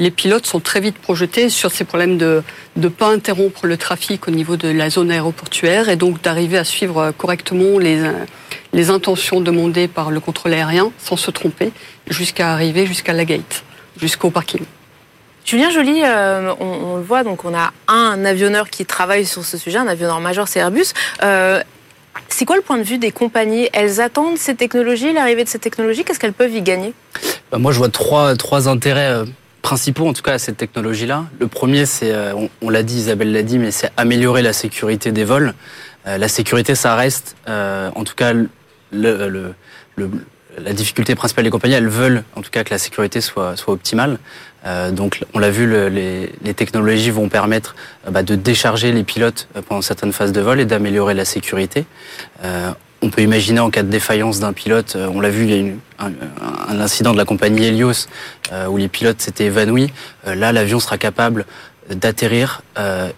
les 0.00 0.10
pilotes 0.10 0.46
sont 0.46 0.60
très 0.60 0.80
vite 0.80 0.98
projetés 0.98 1.50
sur 1.50 1.70
ces 1.70 1.84
problèmes 1.84 2.16
de 2.16 2.42
ne 2.76 2.88
pas 2.88 3.08
interrompre 3.08 3.66
le 3.66 3.76
trafic 3.76 4.26
au 4.28 4.30
niveau 4.30 4.56
de 4.56 4.68
la 4.68 4.88
zone 4.88 5.10
aéroportuaire 5.10 5.90
et 5.90 5.96
donc 5.96 6.22
d'arriver 6.22 6.56
à 6.56 6.64
suivre 6.64 7.12
correctement 7.18 7.78
les, 7.78 8.02
les 8.72 8.88
intentions 8.88 9.42
demandées 9.42 9.88
par 9.88 10.10
le 10.10 10.18
contrôle 10.18 10.54
aérien 10.54 10.90
sans 10.98 11.16
se 11.16 11.30
tromper 11.30 11.70
jusqu'à 12.08 12.50
arriver 12.50 12.86
jusqu'à 12.86 13.12
la 13.12 13.26
gate, 13.26 13.62
jusqu'au 13.98 14.30
parking. 14.30 14.62
Julien 15.44 15.68
Joly, 15.70 16.00
euh, 16.02 16.54
on, 16.60 16.96
le 16.96 17.02
voit, 17.02 17.22
donc 17.22 17.44
on 17.44 17.54
a 17.54 17.72
un 17.86 18.24
avionneur 18.24 18.70
qui 18.70 18.86
travaille 18.86 19.26
sur 19.26 19.44
ce 19.44 19.58
sujet, 19.58 19.78
un 19.78 19.86
avionneur 19.86 20.20
majeur, 20.20 20.48
c'est 20.48 20.60
Airbus. 20.60 20.92
Euh, 21.22 21.62
c'est 22.28 22.46
quoi 22.46 22.56
le 22.56 22.62
point 22.62 22.78
de 22.78 22.84
vue 22.84 22.98
des 22.98 23.10
compagnies? 23.10 23.68
Elles 23.74 24.00
attendent 24.00 24.38
ces 24.38 24.54
technologies, 24.54 25.12
l'arrivée 25.12 25.44
de 25.44 25.48
ces 25.48 25.58
technologies, 25.58 26.04
qu'est-ce 26.04 26.18
qu'elles 26.18 26.32
peuvent 26.32 26.54
y 26.54 26.62
gagner? 26.62 26.94
Bah, 27.50 27.58
Moi, 27.58 27.72
je 27.72 27.78
vois 27.78 27.88
trois, 27.88 28.36
trois 28.36 28.68
intérêts 28.68 29.10
euh, 29.10 29.24
principaux, 29.60 30.06
en 30.06 30.12
tout 30.12 30.22
cas, 30.22 30.34
à 30.34 30.38
cette 30.38 30.56
technologie-là. 30.56 31.26
Le 31.38 31.46
premier, 31.46 31.86
c'est, 31.86 32.12
euh, 32.12 32.34
on, 32.62 32.70
l'a 32.70 32.82
dit, 32.82 32.96
Isabelle 32.96 33.32
l'a 33.32 33.42
dit, 33.42 33.58
mais 33.58 33.70
c'est 33.70 33.90
améliorer 33.96 34.42
la 34.42 34.52
sécurité 34.52 35.12
des 35.12 35.24
vols. 35.24 35.54
Euh, 36.06 36.18
la 36.18 36.28
sécurité, 36.28 36.74
ça 36.74 36.94
reste, 36.94 37.36
euh, 37.48 37.90
en 37.94 38.04
tout 38.04 38.14
cas, 38.14 38.32
le, 38.92 39.54
la 40.58 40.72
difficulté 40.72 41.14
principale 41.14 41.44
des 41.44 41.50
compagnies. 41.50 41.74
Elles 41.74 41.88
veulent, 41.88 42.24
en 42.36 42.42
tout 42.42 42.50
cas, 42.50 42.64
que 42.64 42.70
la 42.70 42.78
sécurité 42.78 43.20
soit, 43.20 43.56
soit 43.56 43.74
optimale. 43.74 44.18
donc, 44.92 45.20
on 45.34 45.38
l'a 45.38 45.50
vu, 45.50 45.70
les, 45.90 46.32
les, 46.42 46.54
technologies 46.54 47.10
vont 47.10 47.28
permettre 47.28 47.76
bah, 48.10 48.22
de 48.22 48.34
décharger 48.34 48.92
les 48.92 49.04
pilotes 49.04 49.48
pendant 49.68 49.82
certaines 49.82 50.12
phases 50.12 50.32
de 50.32 50.40
vol 50.40 50.60
et 50.60 50.64
d'améliorer 50.64 51.14
la 51.14 51.24
sécurité. 51.24 51.84
On 53.02 53.08
peut 53.08 53.22
imaginer 53.22 53.60
en 53.60 53.70
cas 53.70 53.82
de 53.82 53.88
défaillance 53.88 54.40
d'un 54.40 54.52
pilote, 54.52 54.94
euh, 54.94 55.08
on 55.12 55.20
l'a 55.20 55.30
vu, 55.30 55.44
il 55.44 55.50
y 55.50 55.54
a 55.54 55.58
eu 55.58 55.78
un, 55.98 56.80
incident 56.80 57.12
de 57.12 57.16
la 57.16 57.24
compagnie 57.24 57.64
Helios 57.64 58.06
euh, 58.52 58.66
où 58.66 58.76
les 58.76 58.88
pilotes 58.88 59.22
s'étaient 59.22 59.46
évanouis. 59.46 59.90
Euh, 60.26 60.34
là, 60.34 60.52
l'avion 60.52 60.80
sera 60.80 60.98
capable 60.98 61.46
d'atterrir 61.88 62.62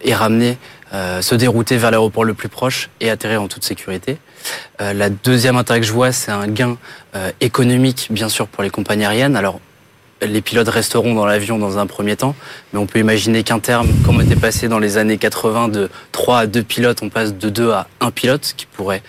et 0.01 0.15
ramener, 0.15 0.57
se 0.91 1.35
dérouter 1.35 1.77
vers 1.77 1.91
l'aéroport 1.91 2.23
le 2.23 2.33
plus 2.33 2.49
proche 2.49 2.89
et 3.01 3.11
atterrir 3.11 3.43
en 3.43 3.47
toute 3.47 3.63
sécurité. 3.63 4.17
la 4.79 5.11
deuxième 5.11 5.57
intérêt 5.57 5.79
que 5.79 5.85
je 5.85 5.91
vois, 5.91 6.11
c'est 6.11 6.31
un 6.31 6.47
gain 6.47 6.77
économique, 7.39 8.07
bien 8.09 8.29
sûr, 8.29 8.47
pour 8.47 8.63
les 8.63 8.71
compagnies 8.71 9.05
aériennes. 9.05 9.35
Alors, 9.35 9.59
les 10.25 10.41
pilotes 10.41 10.69
resteront 10.69 11.13
dans 11.13 11.27
l'avion 11.27 11.59
dans 11.59 11.77
un 11.77 11.85
premier 11.85 12.15
temps, 12.15 12.35
mais 12.71 12.79
on 12.79 12.87
peut 12.87 12.99
imaginer 12.99 13.43
qu'un 13.43 13.59
terme, 13.59 13.87
comme 14.05 14.21
était 14.21 14.35
passé 14.35 14.67
dans 14.67 14.79
les 14.79 14.97
années 14.97 15.17
80 15.17 15.67
de 15.67 15.89
3 16.11 16.39
à 16.39 16.47
2 16.47 16.63
pilotes, 16.63 17.03
on 17.03 17.09
passe 17.09 17.35
de 17.35 17.49
2 17.49 17.71
à 17.71 17.87
1 17.99 18.09
pilote, 18.11 18.53
qui 18.57 18.65
pourrait 18.65 19.03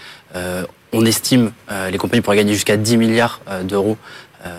on 0.95 1.05
estime 1.05 1.53
euh, 1.71 1.91
les 1.91 1.99
compagnies 1.99 2.23
pourraient 2.23 2.37
gagner 2.37 2.55
jusqu'à 2.55 2.77
10 2.77 2.97
milliards 2.97 3.41
euh, 3.49 3.63
d'euros 3.63 3.99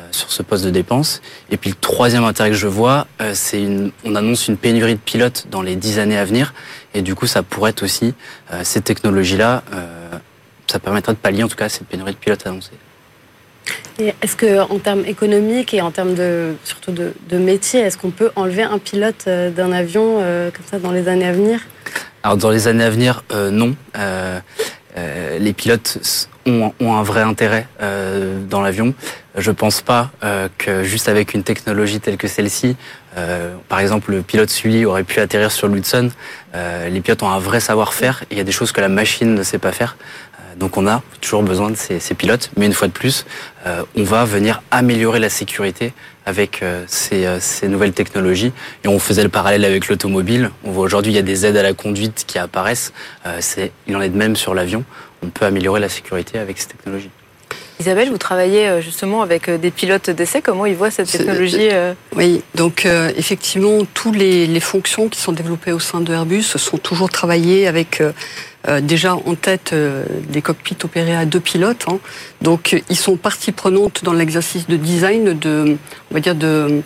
sur 0.09 0.31
ce 0.31 0.41
poste 0.41 0.65
de 0.65 0.71
dépense. 0.71 1.21
Et 1.51 1.57
puis 1.57 1.69
le 1.69 1.75
troisième 1.75 2.23
intérêt 2.23 2.49
que 2.49 2.55
je 2.55 2.65
vois, 2.65 3.05
c'est 3.35 3.61
une, 3.61 3.91
on 4.03 4.15
annonce 4.15 4.47
une 4.47 4.57
pénurie 4.57 4.95
de 4.95 4.99
pilotes 4.99 5.45
dans 5.51 5.61
les 5.61 5.75
10 5.75 5.99
années 5.99 6.17
à 6.17 6.25
venir. 6.25 6.55
Et 6.95 7.03
du 7.03 7.13
coup, 7.13 7.27
ça 7.27 7.43
pourrait 7.43 7.69
être 7.69 7.83
aussi, 7.83 8.15
ces 8.63 8.81
technologies-là, 8.81 9.61
ça 10.65 10.79
permettra 10.79 11.13
de 11.13 11.19
pallier 11.19 11.43
en 11.43 11.47
tout 11.47 11.55
cas 11.55 11.69
cette 11.69 11.85
pénurie 11.85 12.13
de 12.13 12.17
pilotes 12.17 12.47
annoncée. 12.47 12.71
Est-ce 13.99 14.35
que, 14.35 14.59
en 14.59 14.79
termes 14.79 15.05
économiques 15.05 15.75
et 15.75 15.81
en 15.81 15.91
termes 15.91 16.15
de, 16.15 16.55
surtout 16.63 16.91
de, 16.91 17.13
de 17.29 17.37
métier, 17.37 17.81
est-ce 17.81 17.99
qu'on 17.99 18.09
peut 18.09 18.31
enlever 18.35 18.63
un 18.63 18.79
pilote 18.79 19.29
d'un 19.29 19.71
avion 19.71 20.15
comme 20.51 20.65
ça 20.65 20.79
dans 20.79 20.93
les 20.93 21.07
années 21.07 21.27
à 21.27 21.31
venir? 21.31 21.59
Alors 22.23 22.37
dans 22.37 22.49
les 22.49 22.67
années 22.67 22.85
à 22.85 22.89
venir, 22.89 23.23
non. 23.51 23.75
Euh, 24.97 25.39
les 25.39 25.53
pilotes 25.53 26.29
ont, 26.45 26.71
un 26.79 27.03
vrai 27.03 27.21
intérêt 27.21 27.67
euh, 27.81 28.39
dans 28.45 28.61
l'avion. 28.61 28.93
Je 29.37 29.51
pense 29.51 29.81
pas 29.81 30.11
euh, 30.23 30.47
que 30.57 30.83
juste 30.83 31.09
avec 31.09 31.33
une 31.33 31.43
technologie 31.43 31.99
telle 31.99 32.17
que 32.17 32.27
celle-ci, 32.27 32.75
par 33.69 33.79
exemple 33.79 34.11
le 34.11 34.21
pilote 34.21 34.49
Sully 34.49 34.83
aurait 34.83 35.05
pu 35.05 35.21
atterrir 35.21 35.49
sur 35.49 35.69
l'Hudson. 35.69 36.09
les 36.53 36.99
pilotes 36.99 37.23
ont 37.23 37.29
un 37.29 37.39
vrai 37.39 37.61
savoir-faire 37.61 38.25
il 38.29 38.37
y 38.37 38.41
a 38.41 38.43
des 38.43 38.51
choses 38.51 38.73
que 38.73 38.81
la 38.81 38.89
machine 38.89 39.33
ne 39.33 39.41
sait 39.41 39.57
pas 39.57 39.71
faire. 39.71 39.95
Donc 40.57 40.75
on 40.75 40.85
a 40.85 41.01
toujours 41.21 41.41
besoin 41.41 41.69
de 41.69 41.75
ces, 41.77 42.13
pilotes, 42.13 42.51
mais 42.57 42.65
une 42.65 42.73
fois 42.73 42.89
de 42.89 42.93
plus, 42.93 43.25
on 43.65 44.03
va 44.03 44.25
venir 44.25 44.61
améliorer 44.69 45.19
la 45.19 45.29
sécurité 45.29 45.93
avec 46.25 46.63
ces, 46.87 47.27
ces, 47.39 47.67
nouvelles 47.67 47.93
technologies. 47.93 48.51
Et 48.83 48.87
on 48.87 48.99
faisait 48.99 49.23
le 49.23 49.29
parallèle 49.29 49.65
avec 49.65 49.87
l'automobile. 49.87 50.51
On 50.63 50.71
voit 50.71 50.83
aujourd'hui 50.83 51.11
il 51.11 51.15
y 51.15 51.19
a 51.19 51.23
des 51.23 51.45
aides 51.45 51.57
à 51.57 51.63
la 51.63 51.73
conduite 51.73 52.25
qui 52.27 52.37
apparaissent. 52.37 52.93
c'est, 53.39 53.71
il 53.87 53.95
en 53.95 54.01
est 54.01 54.09
de 54.09 54.17
même 54.17 54.35
sur 54.35 54.53
l'avion 54.53 54.83
on 55.25 55.29
peut 55.29 55.45
améliorer 55.45 55.79
la 55.79 55.89
sécurité 55.89 56.37
avec 56.37 56.57
ces 56.59 56.67
technologies. 56.67 57.09
Isabelle, 57.79 58.09
vous 58.09 58.17
travaillez 58.17 58.67
euh, 58.67 58.81
justement 58.81 59.21
avec 59.21 59.49
euh, 59.49 59.57
des 59.57 59.69
pilotes 59.69 60.09
d'essai. 60.09 60.41
Comment 60.41 60.65
ils 60.65 60.75
voient 60.75 60.91
cette 60.91 61.11
technologie 61.11 61.69
euh 61.73 61.93
Oui, 62.15 62.41
donc 62.55 62.85
effectivement, 63.17 63.79
toutes 63.93 64.15
les, 64.15 64.59
fonctions 64.61 65.09
qui 65.09 65.19
sont 65.19 65.33
développées 65.33 65.73
au 65.73 65.79
sein 65.79 65.99
de 65.99 66.13
Airbus 66.13 66.43
sont 66.43 66.77
toujours 66.77 67.09
travaillées 67.09 67.67
avec 67.67 68.01
déjà 68.81 69.15
en 69.15 69.35
tête 69.35 69.73
des 70.29 70.41
cockpits 70.41 70.77
opérés 70.83 71.15
à 71.15 71.25
deux 71.25 71.39
pilotes. 71.39 71.85
Hein. 71.87 71.99
Donc 72.41 72.81
ils 72.89 72.95
sont 72.95 73.17
partie 73.17 73.51
prenante 73.51 74.03
dans 74.03 74.13
l'exercice 74.13 74.67
de 74.67 74.77
design, 74.77 75.37
de, 75.37 75.77
on 76.11 76.13
va 76.13 76.19
dire 76.19 76.35
de 76.35 76.81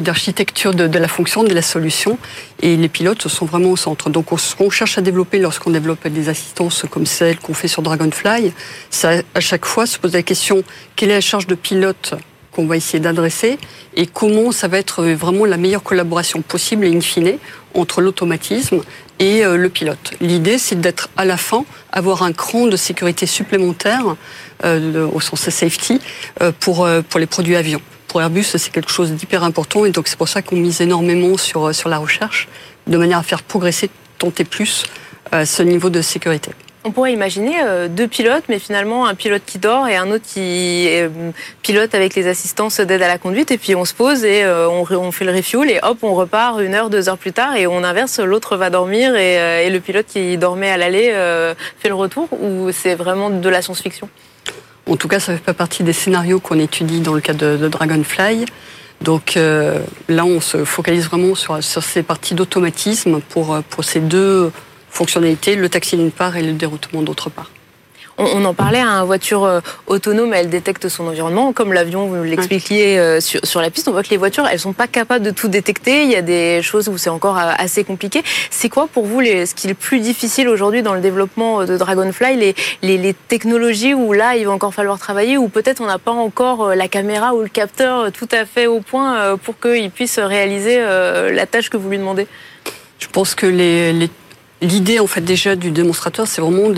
d'architecture 0.00 0.74
de, 0.74 0.98
la 0.98 1.08
fonction, 1.08 1.44
de 1.44 1.52
la 1.52 1.62
solution. 1.62 2.18
Et 2.60 2.76
les 2.76 2.88
pilotes 2.88 3.28
sont 3.28 3.44
vraiment 3.44 3.70
au 3.70 3.76
centre. 3.76 4.08
Donc, 4.08 4.26
ce 4.38 4.54
qu'on 4.54 4.70
cherche 4.70 4.96
à 4.96 5.02
développer 5.02 5.38
lorsqu'on 5.38 5.70
développe 5.70 6.06
des 6.08 6.28
assistances 6.28 6.84
comme 6.90 7.06
celle 7.06 7.38
qu'on 7.38 7.54
fait 7.54 7.68
sur 7.68 7.82
Dragonfly, 7.82 8.52
c'est 8.90 9.24
à 9.34 9.40
chaque 9.40 9.66
fois 9.66 9.86
se 9.86 9.98
poser 9.98 10.18
la 10.18 10.22
question 10.22 10.62
quelle 10.96 11.10
est 11.10 11.14
la 11.14 11.20
charge 11.20 11.46
de 11.46 11.54
pilote 11.54 12.14
qu'on 12.52 12.66
va 12.66 12.76
essayer 12.76 13.00
d'adresser 13.00 13.58
et 13.96 14.06
comment 14.06 14.52
ça 14.52 14.68
va 14.68 14.78
être 14.78 15.04
vraiment 15.04 15.46
la 15.46 15.56
meilleure 15.56 15.82
collaboration 15.82 16.42
possible 16.42 16.84
et 16.84 16.94
in 16.94 17.00
fine 17.00 17.38
entre 17.72 18.02
l'automatisme 18.02 18.80
et 19.22 19.44
euh, 19.44 19.56
le 19.56 19.68
pilote. 19.68 20.14
L'idée, 20.20 20.58
c'est 20.58 20.80
d'être 20.80 21.08
à 21.16 21.24
la 21.24 21.36
fin, 21.36 21.64
avoir 21.92 22.24
un 22.24 22.32
cran 22.32 22.66
de 22.66 22.76
sécurité 22.76 23.24
supplémentaire, 23.26 24.16
euh, 24.64 25.06
au 25.12 25.20
sens 25.20 25.48
safety, 25.48 26.00
euh, 26.42 26.50
pour, 26.58 26.86
les 26.86 27.26
produits 27.26 27.56
avions 27.56 27.80
pour 28.08 28.20
Airbus, 28.20 28.42
c'est 28.42 28.70
quelque 28.70 28.90
chose 28.90 29.12
d'hyper 29.12 29.42
important 29.42 29.86
et 29.86 29.90
donc 29.90 30.06
c'est 30.06 30.18
pour 30.18 30.28
ça 30.28 30.42
qu'on 30.42 30.56
mise 30.56 30.82
énormément 30.82 31.38
sur, 31.38 31.74
sur 31.74 31.88
la 31.88 31.96
recherche, 31.96 32.46
de 32.86 32.98
manière 32.98 33.18
à 33.18 33.22
faire 33.22 33.42
progresser, 33.42 33.88
tenter 34.18 34.44
plus 34.44 34.84
ce 35.32 35.62
niveau 35.62 35.88
de 35.88 36.02
sécurité. 36.02 36.50
On 36.84 36.90
pourrait 36.90 37.12
imaginer 37.12 37.62
euh, 37.62 37.86
deux 37.88 38.08
pilotes, 38.08 38.44
mais 38.48 38.58
finalement 38.58 39.06
un 39.06 39.14
pilote 39.14 39.42
qui 39.46 39.58
dort 39.58 39.86
et 39.86 39.96
un 39.96 40.10
autre 40.10 40.24
qui 40.26 40.88
euh, 40.90 41.08
pilote 41.62 41.94
avec 41.94 42.14
les 42.16 42.26
assistances 42.26 42.80
d'aide 42.80 43.02
à 43.02 43.08
la 43.08 43.18
conduite. 43.18 43.50
Et 43.52 43.58
puis 43.58 43.74
on 43.76 43.84
se 43.84 43.94
pose 43.94 44.24
et 44.24 44.44
on, 44.46 45.12
fait 45.12 45.24
le 45.24 45.32
refuel 45.32 45.70
et 45.70 45.78
hop, 45.82 45.98
on 46.02 46.14
repart 46.14 46.60
une 46.60 46.74
heure, 46.74 46.90
deux 46.90 47.08
heures 47.08 47.18
plus 47.18 47.32
tard 47.32 47.54
et 47.56 47.66
on 47.66 47.84
inverse. 47.84 48.18
L'autre 48.18 48.56
va 48.56 48.70
dormir 48.70 49.14
et, 49.14 49.70
le 49.70 49.78
pilote 49.78 50.06
qui 50.06 50.36
dormait 50.36 50.70
à 50.70 50.76
l'aller 50.76 51.12
fait 51.78 51.88
le 51.88 51.94
retour. 51.94 52.28
Ou 52.32 52.70
c'est 52.72 52.94
vraiment 52.94 53.30
de 53.30 53.48
la 53.48 53.62
science-fiction? 53.62 54.08
En 54.88 54.96
tout 54.96 55.08
cas, 55.08 55.20
ça 55.20 55.32
ne 55.32 55.36
fait 55.36 55.44
pas 55.44 55.54
partie 55.54 55.84
des 55.84 55.92
scénarios 55.92 56.40
qu'on 56.40 56.58
étudie 56.58 57.00
dans 57.00 57.14
le 57.14 57.20
cadre 57.20 57.56
de, 57.56 57.68
Dragonfly. 57.68 58.46
Donc 59.00 59.36
euh, 59.36 59.78
là, 60.08 60.24
on 60.24 60.40
se 60.40 60.64
focalise 60.64 61.06
vraiment 61.06 61.34
sur, 61.34 61.60
ces 61.62 62.02
parties 62.02 62.34
d'automatisme 62.34 63.20
pour, 63.20 63.54
euh, 63.54 63.60
pour 63.68 63.84
ces 63.84 64.00
deux 64.00 64.52
fonctionnalités, 64.92 65.56
le 65.56 65.68
taxi 65.68 65.96
d'une 65.96 66.12
part 66.12 66.36
et 66.36 66.42
le 66.42 66.52
déroutement 66.52 67.02
d'autre 67.02 67.30
part. 67.30 67.50
On, 68.18 68.44
en 68.44 68.52
parlait, 68.52 68.80
une 68.80 69.04
voiture 69.04 69.44
euh, 69.44 69.60
autonome, 69.86 70.34
elle 70.34 70.50
détecte 70.50 70.88
son 70.88 71.06
environnement, 71.06 71.54
comme 71.54 71.72
l'avion, 71.72 72.06
vous 72.06 72.22
l'expliquiez 72.22 72.98
euh, 72.98 73.20
sur, 73.20 73.40
sur, 73.44 73.62
la 73.62 73.70
piste. 73.70 73.88
On 73.88 73.92
voit 73.92 74.02
que 74.02 74.10
les 74.10 74.18
voitures, 74.18 74.46
elles 74.46 74.60
sont 74.60 74.74
pas 74.74 74.86
capables 74.86 75.24
de 75.24 75.30
tout 75.30 75.48
détecter. 75.48 76.02
Il 76.02 76.10
y 76.10 76.14
a 76.14 76.22
des 76.22 76.60
choses 76.62 76.88
où 76.88 76.98
c'est 76.98 77.10
encore 77.10 77.38
euh, 77.38 77.52
assez 77.56 77.84
compliqué. 77.84 78.22
C'est 78.50 78.68
quoi 78.68 78.86
pour 78.86 79.06
vous 79.06 79.20
les, 79.20 79.46
ce 79.46 79.54
qui 79.54 79.66
est 79.66 79.70
le 79.70 79.74
plus 79.74 80.00
difficile 80.00 80.48
aujourd'hui 80.50 80.82
dans 80.82 80.92
le 80.92 81.00
développement 81.00 81.64
de 81.64 81.76
Dragonfly, 81.76 82.36
les, 82.36 82.54
les, 82.82 82.98
les, 82.98 83.14
technologies 83.14 83.94
où 83.94 84.12
là, 84.12 84.36
il 84.36 84.46
va 84.46 84.52
encore 84.52 84.74
falloir 84.74 84.98
travailler, 84.98 85.38
ou 85.38 85.48
peut-être 85.48 85.80
on 85.80 85.86
n'a 85.86 85.98
pas 85.98 86.12
encore 86.12 86.74
la 86.74 86.88
caméra 86.88 87.34
ou 87.34 87.40
le 87.40 87.48
capteur 87.48 88.12
tout 88.12 88.28
à 88.30 88.44
fait 88.44 88.66
au 88.66 88.80
point 88.80 89.38
pour 89.38 89.58
qu'il 89.58 89.90
puisse 89.90 90.18
réaliser 90.18 90.78
la 90.78 91.46
tâche 91.46 91.70
que 91.70 91.76
vous 91.76 91.88
lui 91.88 91.98
demandez? 91.98 92.26
Je 92.98 93.06
pense 93.08 93.34
que 93.34 93.46
les, 93.46 93.92
les 93.92 94.10
L'idée, 94.62 95.00
en 95.00 95.08
fait, 95.08 95.22
déjà 95.22 95.56
du 95.56 95.72
démonstrateur, 95.72 96.28
c'est 96.28 96.40
vraiment 96.40 96.72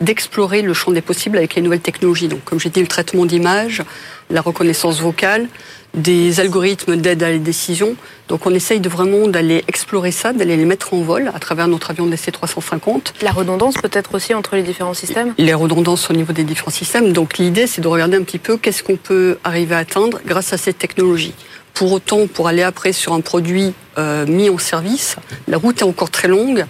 d'explorer 0.00 0.60
le 0.60 0.74
champ 0.74 0.90
des 0.90 1.00
possibles 1.00 1.38
avec 1.38 1.54
les 1.54 1.62
nouvelles 1.62 1.80
technologies. 1.80 2.26
Donc, 2.26 2.42
comme 2.44 2.58
j'ai 2.58 2.68
dit, 2.68 2.80
le 2.80 2.88
traitement 2.88 3.24
d'image, 3.26 3.82
la 4.28 4.40
reconnaissance 4.40 5.00
vocale, 5.00 5.46
des 5.94 6.40
algorithmes 6.40 6.96
d'aide 6.96 7.22
à 7.22 7.30
la 7.30 7.38
décision. 7.38 7.94
Donc, 8.26 8.44
on 8.44 8.52
essaye 8.52 8.80
de 8.80 8.88
vraiment 8.88 9.28
d'aller 9.28 9.62
explorer 9.68 10.10
ça, 10.10 10.32
d'aller 10.32 10.56
les 10.56 10.64
mettre 10.64 10.94
en 10.94 11.02
vol 11.02 11.30
à 11.32 11.38
travers 11.38 11.68
notre 11.68 11.92
avion 11.92 12.08
DC-350. 12.08 13.12
La 13.22 13.30
redondance 13.30 13.74
peut-être 13.74 14.16
aussi 14.16 14.34
entre 14.34 14.56
les 14.56 14.62
différents 14.62 14.94
systèmes? 14.94 15.32
Les 15.38 15.54
redondances 15.54 16.10
au 16.10 16.14
niveau 16.14 16.32
des 16.32 16.42
différents 16.42 16.72
systèmes. 16.72 17.12
Donc, 17.12 17.38
l'idée, 17.38 17.68
c'est 17.68 17.82
de 17.82 17.88
regarder 17.88 18.16
un 18.16 18.22
petit 18.24 18.40
peu 18.40 18.56
qu'est-ce 18.56 18.82
qu'on 18.82 18.96
peut 18.96 19.38
arriver 19.44 19.76
à 19.76 19.78
atteindre 19.78 20.18
grâce 20.26 20.52
à 20.52 20.56
cette 20.56 20.78
technologie. 20.78 21.34
Pour 21.72 21.92
autant, 21.92 22.26
pour 22.26 22.48
aller 22.48 22.62
après 22.62 22.92
sur 22.92 23.12
un 23.12 23.20
produit 23.20 23.74
euh, 23.96 24.26
mis 24.26 24.50
en 24.50 24.58
service, 24.58 25.16
la 25.46 25.56
route 25.56 25.82
est 25.82 25.84
encore 25.84 26.10
très 26.10 26.26
longue. 26.26 26.66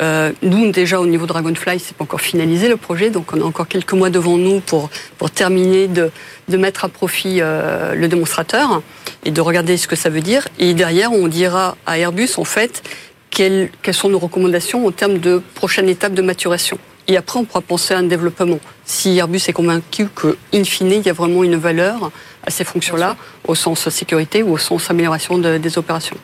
Euh, 0.00 0.32
nous, 0.42 0.70
déjà, 0.70 1.00
au 1.00 1.06
niveau 1.06 1.26
Dragonfly, 1.26 1.78
c'est 1.78 1.96
pas 1.96 2.04
encore 2.04 2.20
finalisé 2.20 2.68
le 2.68 2.76
projet, 2.76 3.10
donc 3.10 3.32
on 3.32 3.40
a 3.40 3.44
encore 3.44 3.68
quelques 3.68 3.92
mois 3.92 4.10
devant 4.10 4.38
nous 4.38 4.60
pour, 4.60 4.90
pour 5.18 5.30
terminer 5.30 5.86
de, 5.86 6.10
de 6.48 6.56
mettre 6.56 6.84
à 6.84 6.88
profit 6.88 7.38
euh, 7.40 7.94
le 7.94 8.08
démonstrateur 8.08 8.82
et 9.24 9.30
de 9.30 9.40
regarder 9.40 9.76
ce 9.76 9.86
que 9.86 9.96
ça 9.96 10.08
veut 10.08 10.20
dire. 10.20 10.48
Et 10.58 10.74
derrière, 10.74 11.12
on 11.12 11.28
dira 11.28 11.76
à 11.86 11.98
Airbus, 11.98 12.30
en 12.38 12.44
fait, 12.44 12.82
quelles, 13.30 13.70
quelles 13.82 13.94
sont 13.94 14.08
nos 14.08 14.18
recommandations 14.18 14.86
en 14.86 14.92
termes 14.92 15.18
de 15.18 15.42
prochaine 15.54 15.88
étape 15.88 16.14
de 16.14 16.22
maturation. 16.22 16.78
Et 17.08 17.16
après, 17.16 17.38
on 17.38 17.44
pourra 17.44 17.60
penser 17.60 17.94
à 17.94 17.98
un 17.98 18.04
développement. 18.04 18.60
Si 18.84 19.18
Airbus 19.18 19.40
est 19.48 19.52
convaincu 19.52 20.06
que, 20.14 20.36
in 20.54 20.64
fine, 20.64 20.92
il 20.92 21.02
y 21.02 21.10
a 21.10 21.12
vraiment 21.12 21.42
une 21.42 21.56
valeur 21.56 22.10
à 22.46 22.50
ces 22.50 22.64
fonctions-là, 22.64 23.16
au 23.46 23.54
sens 23.54 23.88
sécurité 23.88 24.42
ou 24.42 24.52
au 24.52 24.58
sens 24.58 24.88
amélioration 24.88 25.38
des 25.38 25.78
opérations. 25.78 26.16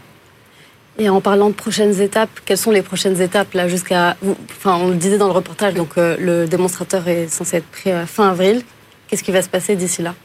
Et 1.01 1.09
en 1.09 1.21
parlant 1.21 1.49
de 1.49 1.55
prochaines 1.55 2.01
étapes, 2.01 2.41
quelles 2.45 2.59
sont 2.59 2.73
les 2.73 2.83
prochaines 2.83 3.21
étapes 3.21 3.55
là 3.55 3.69
jusqu'à 3.69 4.17
Enfin, 4.51 4.79
on 4.83 4.89
le 4.89 4.97
disait 4.97 5.17
dans 5.17 5.29
le 5.29 5.33
reportage, 5.33 5.75
donc 5.75 5.91
euh, 5.97 6.17
le 6.19 6.47
démonstrateur 6.49 7.07
est 7.07 7.29
censé 7.29 7.59
être 7.59 7.67
prêt 7.67 7.93
à 7.93 8.05
fin 8.05 8.31
avril. 8.31 8.63
Qu'est-ce 9.07 9.23
qui 9.23 9.31
va 9.31 9.41
se 9.41 9.49
passer 9.49 9.77
d'ici 9.77 10.03
là? 10.03 10.17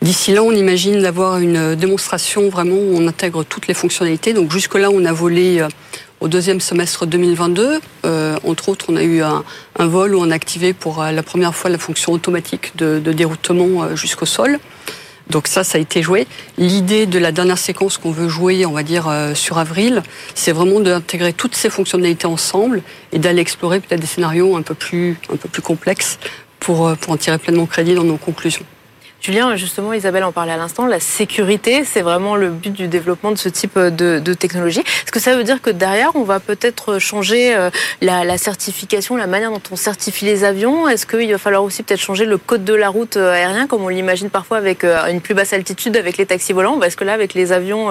D'ici 0.00 0.32
là, 0.32 0.44
on 0.44 0.52
imagine 0.52 1.02
d'avoir 1.02 1.38
une 1.38 1.74
démonstration 1.74 2.48
vraiment 2.50 2.76
où 2.76 2.96
on 2.96 3.08
intègre 3.08 3.42
toutes 3.42 3.66
les 3.66 3.74
fonctionnalités. 3.74 4.32
Donc 4.32 4.52
jusque-là, 4.52 4.90
on 4.92 5.04
a 5.04 5.12
volé 5.12 5.60
euh, 5.60 5.68
au 6.20 6.28
deuxième 6.28 6.60
semestre 6.60 7.04
2022. 7.04 7.80
Euh, 8.04 8.36
entre 8.46 8.68
autres, 8.68 8.86
on 8.88 8.94
a 8.94 9.02
eu 9.02 9.22
un, 9.22 9.42
vol 9.80 10.14
où 10.14 10.20
on 10.20 10.30
a 10.30 10.34
activé 10.36 10.72
pour 10.72 11.02
la 11.02 11.22
première 11.24 11.56
fois 11.56 11.68
la 11.68 11.78
fonction 11.78 12.12
automatique 12.12 12.76
de 12.76 13.00
déroutement 13.00 13.96
jusqu'au 13.96 14.26
sol. 14.26 14.60
Donc 15.30 15.48
ça, 15.48 15.64
ça 15.64 15.78
a 15.78 15.80
été 15.80 16.02
joué. 16.02 16.26
L'idée 16.56 17.06
de 17.06 17.18
la 17.18 17.32
dernière 17.32 17.58
séquence 17.58 17.98
qu'on 17.98 18.12
veut 18.12 18.28
jouer, 18.28 18.64
on 18.64 18.72
va 18.72 18.82
dire, 18.82 19.08
euh, 19.08 19.34
sur 19.34 19.58
avril, 19.58 20.02
c'est 20.34 20.52
vraiment 20.52 20.80
d'intégrer 20.80 21.32
toutes 21.32 21.56
ces 21.56 21.68
fonctionnalités 21.68 22.26
ensemble 22.26 22.82
et 23.12 23.18
d'aller 23.18 23.40
explorer 23.40 23.80
peut-être 23.80 24.00
des 24.00 24.06
scénarios 24.06 24.56
un 24.56 24.62
peu 24.62 24.74
plus, 24.74 25.16
un 25.32 25.36
peu 25.36 25.48
plus 25.48 25.62
complexes 25.62 26.18
pour, 26.60 26.86
euh, 26.86 26.94
pour 26.94 27.12
en 27.12 27.16
tirer 27.16 27.38
pleinement 27.38 27.66
crédit 27.66 27.94
dans 27.94 28.04
nos 28.04 28.18
conclusions. 28.18 28.64
Julien, 29.26 29.56
justement, 29.56 29.92
Isabelle 29.92 30.22
en 30.22 30.30
parlait 30.30 30.52
à 30.52 30.56
l'instant, 30.56 30.86
la 30.86 31.00
sécurité, 31.00 31.82
c'est 31.82 32.02
vraiment 32.02 32.36
le 32.36 32.48
but 32.48 32.72
du 32.72 32.86
développement 32.86 33.32
de 33.32 33.36
ce 33.36 33.48
type 33.48 33.76
de, 33.76 34.20
de 34.20 34.34
technologie. 34.34 34.78
Est-ce 34.78 35.10
que 35.10 35.18
ça 35.18 35.34
veut 35.34 35.42
dire 35.42 35.60
que 35.60 35.70
derrière, 35.70 36.14
on 36.14 36.22
va 36.22 36.38
peut-être 36.38 37.00
changer 37.00 37.56
euh, 37.56 37.70
la, 38.00 38.38
certification, 38.38 39.16
la 39.16 39.26
manière 39.26 39.50
dont 39.50 39.62
on 39.72 39.74
certifie 39.74 40.26
les 40.26 40.44
avions? 40.44 40.86
Est-ce 40.86 41.06
qu'il 41.06 41.28
va 41.32 41.38
falloir 41.38 41.64
aussi 41.64 41.82
peut-être 41.82 41.98
changer 41.98 42.24
le 42.24 42.38
code 42.38 42.64
de 42.64 42.72
la 42.72 42.88
route 42.88 43.16
euh, 43.16 43.32
aérien, 43.32 43.66
comme 43.66 43.82
on 43.82 43.88
l'imagine 43.88 44.30
parfois 44.30 44.58
avec 44.58 44.84
euh, 44.84 45.10
une 45.10 45.20
plus 45.20 45.34
basse 45.34 45.52
altitude 45.52 45.96
avec 45.96 46.18
les 46.18 46.26
taxis 46.26 46.52
volants? 46.52 46.80
Est-ce 46.82 46.96
que 46.96 47.02
là, 47.02 47.12
avec 47.12 47.34
les 47.34 47.50
avions 47.50 47.90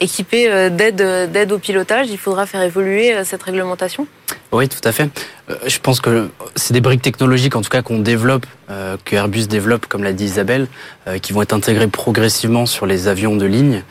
équipés 0.00 0.68
d'aide 0.68 1.50
au 1.50 1.58
pilotage, 1.58 2.10
il 2.10 2.18
faudra 2.18 2.44
faire 2.44 2.60
évoluer 2.60 3.24
cette 3.24 3.42
réglementation 3.42 4.06
oui, 4.54 4.68
tout 4.68 4.86
à 4.86 4.92
fait. 4.92 5.10
Euh, 5.50 5.56
je 5.66 5.78
pense 5.78 6.00
que 6.00 6.28
c'est 6.54 6.72
des 6.72 6.80
briques 6.80 7.02
technologiques, 7.02 7.56
en 7.56 7.62
tout 7.62 7.68
cas, 7.68 7.82
qu'on 7.82 7.98
développe, 7.98 8.46
euh, 8.70 8.96
que 9.04 9.16
Airbus 9.16 9.46
développe, 9.46 9.86
comme 9.86 10.04
l'a 10.04 10.12
dit 10.12 10.24
Isabelle, 10.24 10.68
euh, 11.08 11.18
qui 11.18 11.32
vont 11.32 11.42
être 11.42 11.52
intégrées 11.52 11.88
progressivement 11.88 12.64
sur 12.64 12.86
les 12.86 13.08
avions 13.08 13.36
de 13.36 13.46
ligne 13.46 13.82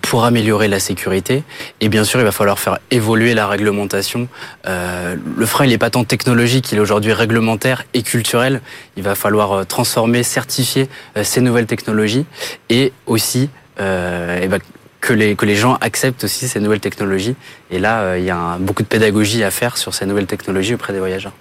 pour 0.00 0.24
améliorer 0.24 0.68
la 0.68 0.80
sécurité. 0.80 1.42
Et 1.80 1.88
bien 1.88 2.04
sûr, 2.04 2.20
il 2.20 2.24
va 2.24 2.32
falloir 2.32 2.58
faire 2.58 2.78
évoluer 2.90 3.34
la 3.34 3.46
réglementation. 3.46 4.28
le 4.64 5.46
frein, 5.46 5.66
il 5.66 5.70
n'est 5.70 5.78
pas 5.78 5.90
tant 5.90 6.04
technologique, 6.04 6.72
il 6.72 6.78
est 6.78 6.80
aujourd'hui 6.80 7.12
réglementaire 7.12 7.84
et 7.92 8.02
culturel. 8.02 8.62
Il 8.96 9.02
va 9.02 9.14
falloir 9.14 9.66
transformer, 9.66 10.22
certifier 10.22 10.88
ces 11.22 11.42
nouvelles 11.42 11.66
technologies 11.66 12.24
et 12.70 12.92
aussi 13.06 13.50
eh 13.78 14.48
ben, 14.48 14.58
que 15.04 15.12
les, 15.12 15.36
que 15.36 15.44
les 15.44 15.54
gens 15.54 15.76
acceptent 15.82 16.24
aussi 16.24 16.48
ces 16.48 16.60
nouvelles 16.60 16.80
technologies. 16.80 17.36
Et 17.70 17.78
là, 17.78 18.00
euh, 18.00 18.18
il 18.18 18.24
y 18.24 18.30
a 18.30 18.56
beaucoup 18.58 18.82
de 18.82 18.88
pédagogie 18.88 19.44
à 19.44 19.50
faire 19.50 19.76
sur 19.76 19.92
ces 19.92 20.06
nouvelles 20.06 20.26
technologies 20.26 20.74
auprès 20.74 20.92
des 20.94 20.98
voyageurs. 20.98 21.32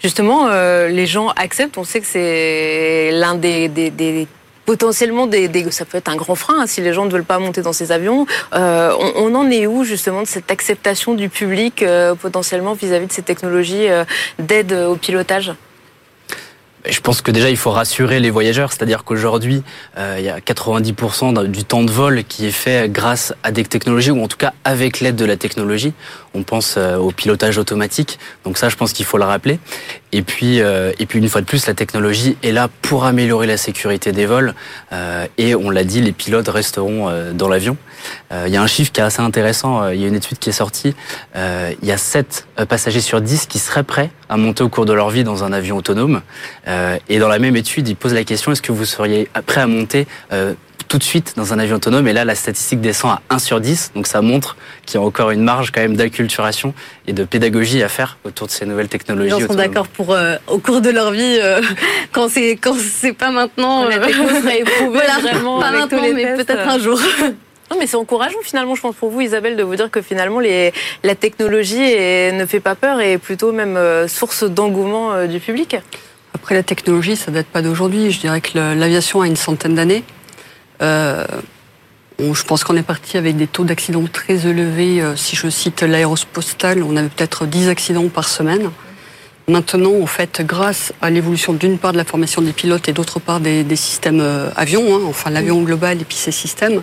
Justement, 0.00 0.48
euh, 0.48 0.88
les 0.88 1.06
gens 1.06 1.28
acceptent. 1.36 1.78
On 1.78 1.84
sait 1.84 2.00
que 2.00 2.06
c'est 2.06 3.10
l'un 3.12 3.36
des, 3.36 4.26
potentiellement 4.66 5.28
des, 5.28 5.48
ça 5.70 5.84
peut 5.84 5.98
être 5.98 6.08
un 6.08 6.16
grand 6.16 6.34
frein 6.34 6.62
hein, 6.62 6.66
si 6.66 6.80
les 6.80 6.92
gens 6.92 7.04
ne 7.04 7.10
veulent 7.10 7.24
pas 7.24 7.38
monter 7.38 7.62
dans 7.62 7.72
ces 7.72 7.92
avions. 7.92 8.26
Euh, 8.52 8.92
on, 9.16 9.32
en 9.36 9.48
est 9.48 9.68
où 9.68 9.84
justement 9.84 10.22
de 10.22 10.26
cette 10.26 10.50
acceptation 10.50 11.14
du 11.14 11.28
public 11.28 11.84
potentiellement 12.20 12.72
vis-à-vis 12.72 13.06
de 13.06 13.12
ces 13.12 13.22
technologies 13.22 13.86
d'aide 14.40 14.72
au 14.72 14.96
pilotage? 14.96 15.52
Je 16.88 17.00
pense 17.00 17.22
que 17.22 17.30
déjà 17.30 17.48
il 17.48 17.56
faut 17.56 17.70
rassurer 17.70 18.18
les 18.18 18.30
voyageurs, 18.30 18.72
c'est-à-dire 18.72 19.04
qu'aujourd'hui 19.04 19.62
euh, 19.98 20.16
il 20.18 20.24
y 20.24 20.28
a 20.28 20.40
90% 20.40 21.46
du 21.46 21.64
temps 21.64 21.84
de 21.84 21.90
vol 21.90 22.24
qui 22.24 22.46
est 22.46 22.52
fait 22.52 22.90
grâce 22.90 23.34
à 23.42 23.52
des 23.52 23.64
technologies 23.64 24.10
ou 24.10 24.22
en 24.22 24.28
tout 24.28 24.36
cas 24.36 24.52
avec 24.64 25.00
l'aide 25.00 25.16
de 25.16 25.24
la 25.24 25.36
technologie. 25.36 25.92
On 26.34 26.42
pense 26.42 26.74
euh, 26.76 26.96
au 26.96 27.10
pilotage 27.12 27.58
automatique, 27.58 28.18
donc 28.44 28.58
ça 28.58 28.68
je 28.68 28.76
pense 28.76 28.92
qu'il 28.92 29.06
faut 29.06 29.18
le 29.18 29.24
rappeler. 29.24 29.60
Et 30.10 30.22
puis 30.22 30.60
euh, 30.60 30.92
et 30.98 31.06
puis 31.06 31.18
une 31.18 31.28
fois 31.28 31.40
de 31.40 31.46
plus 31.46 31.66
la 31.66 31.74
technologie 31.74 32.36
est 32.42 32.52
là 32.52 32.68
pour 32.82 33.04
améliorer 33.04 33.46
la 33.46 33.56
sécurité 33.56 34.12
des 34.12 34.26
vols 34.26 34.54
et 35.38 35.54
on 35.54 35.70
l'a 35.70 35.84
dit 35.84 36.00
les 36.00 36.12
pilotes 36.12 36.48
resteront 36.48 37.32
dans 37.34 37.48
l'avion. 37.48 37.76
Il 38.30 38.52
y 38.52 38.56
a 38.56 38.62
un 38.62 38.66
chiffre 38.66 38.92
qui 38.92 39.00
est 39.00 39.04
assez 39.04 39.20
intéressant, 39.20 39.88
il 39.88 40.00
y 40.00 40.04
a 40.04 40.08
une 40.08 40.14
étude 40.14 40.38
qui 40.38 40.48
est 40.48 40.52
sortie, 40.52 40.94
il 41.34 41.88
y 41.88 41.92
a 41.92 41.98
7 41.98 42.46
passagers 42.68 43.00
sur 43.00 43.20
10 43.20 43.46
qui 43.46 43.58
seraient 43.58 43.82
prêts 43.82 44.10
à 44.28 44.36
monter 44.36 44.62
au 44.62 44.68
cours 44.68 44.86
de 44.86 44.92
leur 44.92 45.10
vie 45.10 45.24
dans 45.24 45.44
un 45.44 45.52
avion 45.52 45.76
autonome. 45.76 46.22
Euh, 46.66 46.96
et 47.08 47.18
dans 47.18 47.28
la 47.28 47.38
même 47.38 47.56
étude, 47.56 47.88
il 47.88 47.96
pose 47.96 48.14
la 48.14 48.24
question 48.24 48.52
est-ce 48.52 48.62
que 48.62 48.72
vous 48.72 48.84
seriez 48.84 49.28
prêt 49.46 49.60
à 49.60 49.66
monter 49.66 50.06
euh, 50.32 50.54
tout 50.88 50.98
de 50.98 51.02
suite 51.02 51.34
dans 51.36 51.52
un 51.52 51.58
avion 51.58 51.76
autonome? 51.76 52.08
Et 52.08 52.12
là 52.12 52.24
la 52.24 52.34
statistique 52.34 52.80
descend 52.80 53.12
à 53.12 53.20
1 53.34 53.38
sur 53.38 53.60
10 53.60 53.92
donc 53.94 54.06
ça 54.06 54.22
montre 54.22 54.56
qu'il 54.86 54.98
y 55.00 55.02
a 55.02 55.06
encore 55.06 55.30
une 55.30 55.42
marge 55.42 55.70
quand 55.70 55.80
même 55.80 55.96
d'acculturation 55.96 56.74
et 57.06 57.12
de 57.12 57.24
pédagogie 57.24 57.82
à 57.82 57.88
faire 57.88 58.18
autour 58.24 58.46
de 58.46 58.52
ces 58.52 58.66
nouvelles 58.66 58.88
technologies. 58.88 59.34
Les 59.34 59.40
gens 59.40 59.46
sont 59.48 59.54
d'accord 59.54 59.88
pour 59.88 60.12
euh, 60.12 60.36
au 60.46 60.58
cours 60.58 60.80
de 60.80 60.90
leur 60.90 61.10
vie 61.10 61.38
quand 62.12 62.28
c'est 62.30 62.52
quand 62.52 62.74
c'est 62.78 63.12
pas 63.12 63.30
maintenant 63.30 63.88
la 63.88 63.98
techno 63.98 64.28
sera 64.28 64.54
éprouvée 64.56 65.00
vraiment 65.20 65.60
pas 65.60 65.72
maintenant 65.72 66.02
mais 66.14 66.36
peut-être 66.36 66.68
un 66.68 66.78
jour. 66.78 66.98
Non, 67.72 67.78
mais 67.78 67.86
c'est 67.86 67.96
encourageant 67.96 68.38
finalement, 68.42 68.74
je 68.74 68.82
pense 68.82 68.94
pour 68.94 69.10
vous, 69.10 69.22
Isabelle, 69.22 69.56
de 69.56 69.62
vous 69.62 69.76
dire 69.76 69.90
que 69.90 70.02
finalement 70.02 70.40
les, 70.40 70.72
la 71.02 71.14
technologie 71.14 71.80
ne 71.80 72.44
fait 72.46 72.60
pas 72.60 72.74
peur 72.74 73.00
et 73.00 73.12
est 73.12 73.18
plutôt 73.18 73.50
même 73.50 73.78
source 74.08 74.44
d'engouement 74.44 75.26
du 75.26 75.40
public. 75.40 75.76
Après, 76.34 76.54
la 76.54 76.62
technologie, 76.62 77.16
ça 77.16 77.30
date 77.30 77.46
pas 77.46 77.62
d'aujourd'hui. 77.62 78.10
Je 78.10 78.20
dirais 78.20 78.40
que 78.40 78.58
l'aviation 78.58 79.22
a 79.22 79.26
une 79.26 79.36
centaine 79.36 79.74
d'années. 79.74 80.04
Euh, 80.82 81.24
je 82.18 82.42
pense 82.44 82.64
qu'on 82.64 82.76
est 82.76 82.82
parti 82.82 83.16
avec 83.16 83.36
des 83.36 83.46
taux 83.46 83.64
d'accidents 83.64 84.04
très 84.12 84.46
élevés. 84.46 85.00
Euh, 85.00 85.16
si 85.16 85.36
je 85.36 85.48
cite 85.48 85.82
l'aérospostale, 85.82 86.82
on 86.82 86.96
avait 86.96 87.08
peut-être 87.08 87.46
10 87.46 87.68
accidents 87.68 88.08
par 88.08 88.28
semaine. 88.28 88.70
Maintenant, 89.48 89.94
en 90.00 90.06
fait, 90.06 90.42
grâce 90.44 90.92
à 91.02 91.10
l'évolution 91.10 91.52
d'une 91.52 91.78
part 91.78 91.92
de 91.92 91.96
la 91.96 92.04
formation 92.04 92.42
des 92.42 92.52
pilotes 92.52 92.88
et 92.88 92.92
d'autre 92.92 93.18
part 93.18 93.40
des, 93.40 93.64
systèmes 93.76 94.20
euh, 94.20 94.50
avions, 94.56 94.94
hein, 94.94 95.00
enfin 95.06 95.30
l'avion 95.30 95.62
global 95.62 96.00
et 96.00 96.04
puis 96.04 96.16
ces 96.16 96.32
systèmes, 96.32 96.82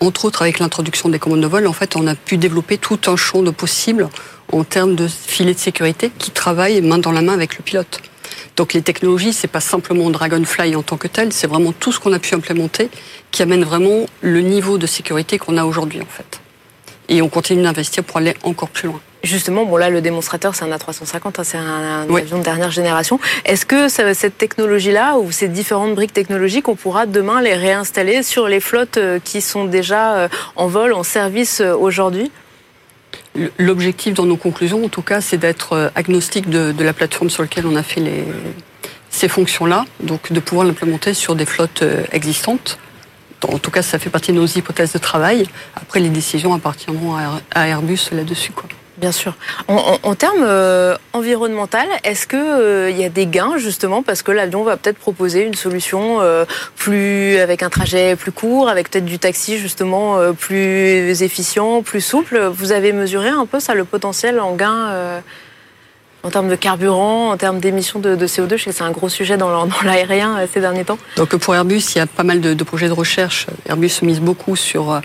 entre 0.00 0.26
autres 0.26 0.42
avec 0.42 0.58
l'introduction 0.58 1.08
des 1.08 1.18
commandes 1.18 1.40
de 1.40 1.46
vol, 1.46 1.66
en 1.66 1.72
fait, 1.72 1.96
on 1.96 2.06
a 2.06 2.14
pu 2.14 2.36
développer 2.36 2.78
tout 2.78 2.98
un 3.06 3.16
champ 3.16 3.42
de 3.42 3.50
possibles 3.50 4.08
en 4.52 4.64
termes 4.64 4.94
de 4.94 5.08
filets 5.08 5.54
de 5.54 5.58
sécurité 5.58 6.10
qui 6.18 6.30
travaillent 6.30 6.80
main 6.82 6.98
dans 6.98 7.12
la 7.12 7.22
main 7.22 7.32
avec 7.32 7.56
le 7.56 7.62
pilote. 7.62 8.00
Donc 8.56 8.72
les 8.72 8.82
technologies, 8.82 9.32
c'est 9.32 9.48
pas 9.48 9.60
simplement 9.60 10.08
Dragonfly 10.10 10.76
en 10.76 10.82
tant 10.82 10.96
que 10.96 11.08
tel, 11.08 11.32
c'est 11.32 11.46
vraiment 11.46 11.72
tout 11.72 11.92
ce 11.92 12.00
qu'on 12.00 12.12
a 12.12 12.18
pu 12.18 12.34
implémenter 12.34 12.90
qui 13.30 13.42
amène 13.42 13.64
vraiment 13.64 14.06
le 14.22 14.40
niveau 14.40 14.78
de 14.78 14.86
sécurité 14.86 15.38
qu'on 15.38 15.58
a 15.58 15.64
aujourd'hui 15.64 16.00
en 16.00 16.06
fait. 16.06 16.40
Et 17.08 17.22
on 17.22 17.28
continue 17.28 17.62
d'investir 17.62 18.02
pour 18.02 18.16
aller 18.16 18.34
encore 18.42 18.70
plus 18.70 18.88
loin. 18.88 19.00
Justement, 19.22 19.64
bon 19.64 19.76
là, 19.76 19.90
le 19.90 20.00
démonstrateur, 20.00 20.54
c'est 20.54 20.64
un 20.64 20.70
A350, 20.70 21.20
hein, 21.26 21.42
c'est 21.42 21.56
un, 21.56 22.02
avion 22.02 22.38
de 22.38 22.44
dernière 22.44 22.70
génération. 22.70 23.18
Est-ce 23.44 23.66
que 23.66 23.88
cette 23.88 24.38
technologie-là, 24.38 25.16
ou 25.18 25.32
ces 25.32 25.48
différentes 25.48 25.94
briques 25.94 26.12
technologiques, 26.12 26.68
on 26.68 26.76
pourra 26.76 27.06
demain 27.06 27.40
les 27.40 27.54
réinstaller 27.54 28.22
sur 28.22 28.46
les 28.46 28.60
flottes 28.60 28.98
euh, 28.98 29.18
qui 29.22 29.40
sont 29.40 29.64
déjà 29.64 30.16
euh, 30.16 30.28
en 30.54 30.68
vol, 30.68 30.92
en 30.92 31.02
service 31.02 31.60
euh, 31.60 31.74
aujourd'hui? 31.74 32.30
L'objectif 33.58 34.14
dans 34.14 34.26
nos 34.26 34.36
conclusions, 34.36 34.84
en 34.84 34.88
tout 34.88 35.02
cas, 35.02 35.20
c'est 35.20 35.38
d'être 35.38 35.90
agnostique 35.94 36.48
de, 36.48 36.72
la 36.82 36.92
plateforme 36.92 37.28
sur 37.28 37.42
laquelle 37.42 37.66
on 37.66 37.76
a 37.76 37.82
fait 37.82 38.02
ces 39.10 39.28
fonctions-là, 39.28 39.84
donc 40.00 40.32
de 40.32 40.40
pouvoir 40.40 40.66
l'implémenter 40.66 41.12
sur 41.12 41.34
des 41.34 41.44
flottes 41.44 41.84
existantes. 42.12 42.78
En 43.46 43.58
tout 43.58 43.70
cas, 43.70 43.82
ça 43.82 43.98
fait 43.98 44.08
partie 44.08 44.32
de 44.32 44.38
nos 44.38 44.46
hypothèses 44.46 44.92
de 44.92 44.98
travail. 44.98 45.46
Après, 45.74 46.00
les 46.00 46.08
décisions 46.08 46.54
appartiendront 46.54 47.16
à 47.54 47.68
Airbus 47.68 48.08
là-dessus. 48.10 48.52
Bien 48.96 49.12
sûr. 49.12 49.34
En, 49.68 50.14
termes 50.14 50.42
euh, 50.42 50.96
environnementaux, 51.12 51.76
est-ce 52.02 52.26
qu'il 52.26 52.38
euh, 52.38 52.90
y 52.90 53.04
a 53.04 53.10
des 53.10 53.26
gains 53.26 53.58
justement 53.58 54.02
parce 54.02 54.22
que 54.22 54.32
l'avion 54.32 54.62
va 54.62 54.78
peut-être 54.78 54.96
proposer 54.96 55.42
une 55.42 55.54
solution 55.54 56.22
euh, 56.22 56.46
plus 56.76 57.36
avec 57.36 57.62
un 57.62 57.68
trajet 57.68 58.16
plus 58.16 58.32
court, 58.32 58.70
avec 58.70 58.90
peut-être 58.90 59.04
du 59.04 59.18
taxi 59.18 59.58
justement 59.58 60.32
plus 60.32 61.22
efficient, 61.22 61.82
plus 61.82 62.00
souple? 62.00 62.38
Vous 62.46 62.72
avez 62.72 62.92
mesuré 62.92 63.28
un 63.28 63.44
peu 63.44 63.60
ça 63.60 63.74
le 63.74 63.84
potentiel 63.84 64.40
en 64.40 64.54
gain 64.54 65.22
en 66.22 66.30
termes 66.30 66.48
de 66.48 66.56
carburant, 66.56 67.30
en 67.30 67.36
termes 67.36 67.60
d'émissions 67.60 68.00
de, 68.00 68.16
CO2 68.16 68.56
Je 68.56 68.64
sais 68.64 68.70
que 68.70 68.76
c'est 68.76 68.82
un 68.82 68.90
gros 68.90 69.08
sujet 69.08 69.36
dans 69.36 69.68
l'aérien 69.84 70.38
ces 70.52 70.60
derniers 70.60 70.84
temps. 70.84 70.98
Donc 71.16 71.36
pour 71.36 71.54
Airbus, 71.54 71.82
il 71.94 71.98
y 71.98 72.00
a 72.00 72.06
pas 72.06 72.24
mal 72.24 72.40
de, 72.40 72.64
projets 72.64 72.88
de 72.88 72.92
recherche. 72.92 73.46
Airbus 73.68 74.02
mise 74.02 74.20
beaucoup 74.20 74.56
sur 74.56 75.00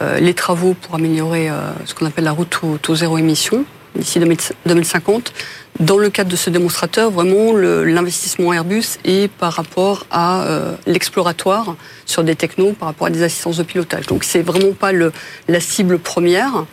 euh, 0.00 0.18
les 0.18 0.34
travaux 0.34 0.74
pour 0.74 0.96
améliorer 0.96 1.48
euh, 1.48 1.70
ce 1.84 1.94
qu'on 1.94 2.06
appelle 2.06 2.24
la 2.24 2.32
route 2.32 2.58
au, 2.64 2.94
zéro 2.94 3.16
émission 3.18 3.64
d'ici 3.94 4.18
2050. 4.66 5.32
Dans 5.78 5.98
le 5.98 6.10
cadre 6.10 6.30
de 6.30 6.36
ce 6.36 6.50
démonstrateur, 6.50 7.12
vraiment, 7.12 7.52
l'investissement 7.52 8.52
Airbus 8.52 8.98
est 9.04 9.30
par 9.30 9.52
rapport 9.52 10.04
à 10.10 10.42
euh, 10.42 10.74
l'exploratoire 10.86 11.76
sur 12.04 12.24
des 12.24 12.34
technos, 12.34 12.72
par 12.72 12.88
rapport 12.88 13.06
à 13.06 13.10
des 13.10 13.22
assistances 13.22 13.58
de 13.58 13.62
pilotage. 13.62 14.06
Donc, 14.06 14.24
c'est 14.24 14.42
vraiment 14.42 14.72
pas 14.72 14.90
la 14.92 15.60
cible 15.60 16.00
première. 16.00 16.64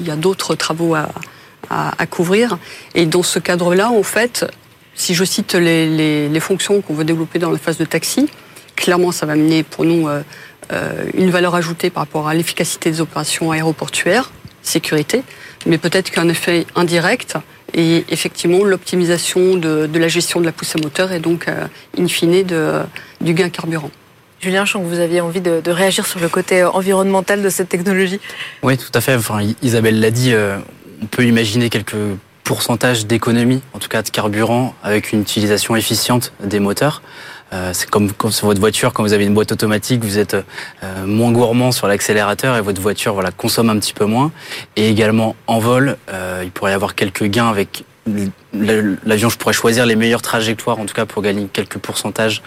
Il 0.00 0.06
y 0.06 0.10
a 0.10 0.16
d'autres 0.16 0.54
travaux 0.54 0.94
à, 0.94 1.08
à, 1.70 2.06
couvrir. 2.06 2.58
Et 2.94 3.06
dans 3.06 3.22
ce 3.22 3.38
cadre-là, 3.38 3.90
en 3.90 4.02
fait, 4.02 4.46
si 4.94 5.14
je 5.14 5.24
cite 5.24 5.54
les, 5.54 6.28
les, 6.28 6.40
fonctions 6.40 6.80
qu'on 6.80 6.94
veut 6.94 7.04
développer 7.04 7.38
dans 7.38 7.50
la 7.50 7.58
phase 7.58 7.78
de 7.78 7.84
taxi, 7.84 8.28
clairement, 8.76 9.12
ça 9.12 9.26
va 9.26 9.34
mener 9.34 9.62
pour 9.62 9.84
nous 9.84 10.08
euh, 10.72 11.04
une 11.14 11.30
valeur 11.30 11.54
ajoutée 11.54 11.90
par 11.90 12.02
rapport 12.02 12.28
à 12.28 12.34
l'efficacité 12.34 12.90
des 12.90 13.00
opérations 13.00 13.52
aéroportuaires, 13.52 14.32
sécurité, 14.62 15.22
mais 15.64 15.78
peut-être 15.78 16.10
qu'un 16.10 16.28
effet 16.28 16.66
indirect 16.74 17.36
et 17.72 18.04
effectivement 18.08 18.64
l'optimisation 18.64 19.56
de, 19.56 19.88
la 19.94 20.08
gestion 20.08 20.40
de 20.40 20.44
la 20.44 20.52
poussée 20.52 20.80
moteur 20.80 21.12
et 21.12 21.20
donc 21.20 21.46
euh, 21.46 21.66
in 21.98 22.08
fine 22.08 22.42
de, 22.42 22.80
du 23.20 23.34
gain 23.34 23.48
carburant. 23.48 23.90
Julien, 24.40 24.64
je 24.64 24.72
sens 24.72 24.82
que 24.82 24.88
vous 24.88 24.98
aviez 24.98 25.20
envie 25.20 25.40
de, 25.40 25.70
réagir 25.70 26.04
sur 26.06 26.20
le 26.20 26.28
côté 26.28 26.64
environnemental 26.64 27.42
de 27.42 27.48
cette 27.48 27.68
technologie. 27.68 28.20
Oui, 28.62 28.76
tout 28.76 28.90
à 28.92 29.00
fait. 29.00 29.14
Enfin, 29.14 29.40
Isabelle 29.62 29.98
l'a 29.98 30.10
dit, 30.10 30.32
euh, 30.34 30.58
on 31.02 31.06
peut 31.06 31.24
imaginer 31.24 31.70
quelques 31.70 31.96
pourcentages 32.44 33.06
d'économie, 33.06 33.60
en 33.72 33.78
tout 33.78 33.88
cas 33.88 34.02
de 34.02 34.08
carburant, 34.08 34.74
avec 34.82 35.12
une 35.12 35.22
utilisation 35.22 35.74
efficiente 35.74 36.32
des 36.42 36.60
moteurs. 36.60 37.02
Euh, 37.52 37.70
c'est 37.72 37.88
comme, 37.88 38.10
sur 38.30 38.46
votre 38.46 38.60
voiture, 38.60 38.92
quand 38.92 39.02
vous 39.02 39.12
avez 39.12 39.24
une 39.24 39.34
boîte 39.34 39.52
automatique, 39.52 40.04
vous 40.04 40.18
êtes 40.18 40.34
euh, 40.34 41.06
moins 41.06 41.32
gourmand 41.32 41.72
sur 41.72 41.86
l'accélérateur 41.86 42.56
et 42.56 42.60
votre 42.60 42.80
voiture 42.80 43.14
voilà, 43.14 43.30
consomme 43.30 43.70
un 43.70 43.78
petit 43.78 43.92
peu 43.92 44.04
moins. 44.04 44.32
Et 44.76 44.88
également 44.88 45.36
en 45.46 45.58
vol, 45.58 45.96
euh, 46.12 46.42
il 46.44 46.50
pourrait 46.50 46.72
y 46.72 46.74
avoir 46.74 46.94
quelques 46.94 47.24
gains 47.24 47.48
avec 47.48 47.84
l'avion. 48.52 49.28
Je 49.28 49.36
pourrais 49.36 49.52
choisir 49.52 49.86
les 49.86 49.96
meilleures 49.96 50.22
trajectoires, 50.22 50.78
en 50.78 50.86
tout 50.86 50.94
cas 50.94 51.06
pour 51.06 51.22
gagner 51.22 51.48
quelques 51.52 51.78
pourcentages 51.78 52.42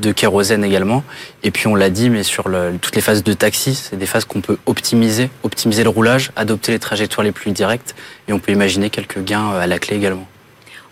de 0.00 0.12
kérosène 0.12 0.64
également. 0.64 1.04
Et 1.42 1.50
puis 1.50 1.66
on 1.66 1.74
l'a 1.74 1.90
dit, 1.90 2.10
mais 2.10 2.22
sur 2.22 2.44
toutes 2.80 2.96
les 2.96 3.02
phases 3.02 3.22
de 3.22 3.32
taxi, 3.32 3.74
c'est 3.74 3.96
des 3.96 4.06
phases 4.06 4.24
qu'on 4.24 4.40
peut 4.40 4.58
optimiser, 4.66 5.30
optimiser 5.42 5.82
le 5.84 5.90
roulage, 5.90 6.32
adopter 6.36 6.72
les 6.72 6.78
trajectoires 6.78 7.24
les 7.24 7.32
plus 7.32 7.52
directes, 7.52 7.94
et 8.28 8.32
on 8.32 8.38
peut 8.38 8.52
imaginer 8.52 8.90
quelques 8.90 9.22
gains 9.22 9.50
à 9.50 9.66
la 9.66 9.78
clé 9.78 9.96
également. 9.96 10.26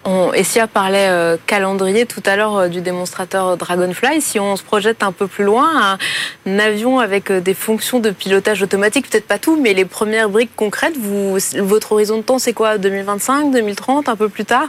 On, 0.04 0.32
Essia 0.32 0.66
parlait 0.66 1.08
euh, 1.08 1.36
calendrier 1.46 2.06
tout 2.06 2.22
à 2.24 2.34
l'heure 2.34 2.56
euh, 2.56 2.68
du 2.68 2.80
démonstrateur 2.80 3.58
Dragonfly. 3.58 4.22
Si 4.22 4.40
on 4.40 4.56
se 4.56 4.62
projette 4.62 5.02
un 5.02 5.12
peu 5.12 5.26
plus 5.26 5.44
loin, 5.44 5.98
un, 6.46 6.58
avion 6.58 7.00
avec 7.00 7.30
euh, 7.30 7.40
des 7.40 7.52
fonctions 7.52 8.00
de 8.00 8.10
pilotage 8.10 8.62
automatique, 8.62 9.10
peut-être 9.10 9.26
pas 9.26 9.38
tout, 9.38 9.60
mais 9.60 9.74
les 9.74 9.84
premières 9.84 10.30
briques 10.30 10.56
concrètes, 10.56 10.96
vous, 10.98 11.36
votre 11.58 11.92
horizon 11.92 12.16
de 12.16 12.22
temps, 12.22 12.38
c'est 12.38 12.54
quoi? 12.54 12.78
2025, 12.78 13.50
2030, 13.50 14.08
un 14.08 14.16
peu 14.16 14.30
plus 14.30 14.46
tard? 14.46 14.68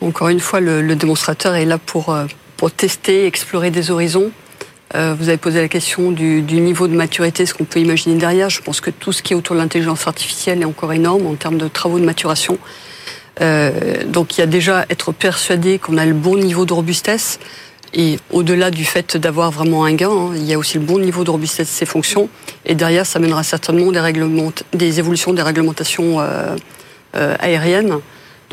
Encore 0.00 0.28
une 0.28 0.40
fois, 0.40 0.60
le, 0.60 0.94
démonstrateur 0.94 1.54
est 1.54 1.66
là 1.66 1.76
pour, 1.76 2.16
pour 2.56 2.70
tester, 2.70 3.26
explorer 3.26 3.70
des 3.70 3.90
horizons. 3.90 4.30
vous 4.94 5.28
avez 5.28 5.36
posé 5.36 5.60
la 5.60 5.68
question 5.68 6.12
du, 6.12 6.42
niveau 6.42 6.86
de 6.86 6.94
maturité, 6.94 7.46
ce 7.46 7.54
qu'on 7.54 7.64
peut 7.64 7.80
imaginer 7.80 8.14
derrière. 8.16 8.50
Je 8.50 8.62
pense 8.62 8.80
que 8.80 8.90
tout 8.90 9.12
ce 9.12 9.22
qui 9.22 9.32
est 9.32 9.36
autour 9.36 9.56
de 9.56 9.60
l'intelligence 9.60 10.06
artificielle 10.06 10.62
est 10.62 10.66
encore 10.66 10.92
énorme 10.92 11.26
en 11.26 11.34
termes 11.34 11.58
de 11.58 11.68
travaux 11.68 11.98
de 11.98 12.04
maturation. 12.04 12.58
Euh, 13.40 14.04
donc 14.06 14.36
il 14.36 14.40
y 14.40 14.44
a 14.44 14.46
déjà 14.46 14.86
être 14.90 15.12
persuadé 15.12 15.78
qu'on 15.78 15.98
a 15.98 16.06
le 16.06 16.14
bon 16.14 16.36
niveau 16.36 16.64
de 16.64 16.72
robustesse. 16.72 17.38
Et 17.96 18.18
au-delà 18.32 18.72
du 18.72 18.84
fait 18.84 19.16
d'avoir 19.16 19.52
vraiment 19.52 19.84
un 19.84 19.94
gain, 19.94 20.10
hein, 20.10 20.32
il 20.34 20.42
y 20.44 20.52
a 20.52 20.58
aussi 20.58 20.78
le 20.78 20.84
bon 20.84 20.98
niveau 20.98 21.22
de 21.22 21.30
robustesse 21.30 21.68
de 21.68 21.72
ces 21.72 21.86
fonctions. 21.86 22.28
Et 22.66 22.74
derrière, 22.74 23.06
ça 23.06 23.20
mènera 23.20 23.44
certainement 23.44 23.92
des, 23.92 24.12
des 24.72 24.98
évolutions 24.98 25.32
des 25.32 25.42
réglementations 25.42 26.20
euh, 26.20 26.56
euh, 27.14 27.36
aériennes. 27.38 27.98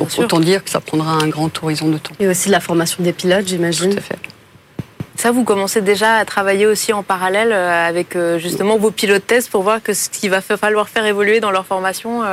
Donc 0.03 0.17
autant 0.17 0.39
dire 0.39 0.63
que 0.63 0.69
ça 0.69 0.79
prendra 0.79 1.11
un 1.13 1.27
grand 1.27 1.51
horizon 1.63 1.89
de 1.89 1.97
temps. 1.97 2.13
Et 2.19 2.27
aussi 2.27 2.49
la 2.49 2.59
formation 2.59 3.03
des 3.03 3.13
pilotes, 3.13 3.47
j'imagine. 3.47 3.91
Tout 3.91 3.97
à 3.97 4.01
fait. 4.01 4.19
Ça, 5.15 5.31
vous 5.31 5.43
commencez 5.43 5.81
déjà 5.81 6.15
à 6.15 6.25
travailler 6.25 6.65
aussi 6.65 6.93
en 6.93 7.03
parallèle 7.03 7.53
avec 7.53 8.17
justement 8.37 8.77
vos 8.77 8.89
pilotes 8.89 9.27
tests 9.27 9.51
pour 9.51 9.61
voir 9.61 9.83
que 9.83 9.93
ce 9.93 10.09
qu'il 10.09 10.31
va 10.31 10.41
falloir 10.41 10.89
faire 10.89 11.05
évoluer 11.05 11.39
dans 11.39 11.51
leur 11.51 11.65
formation. 11.65 12.23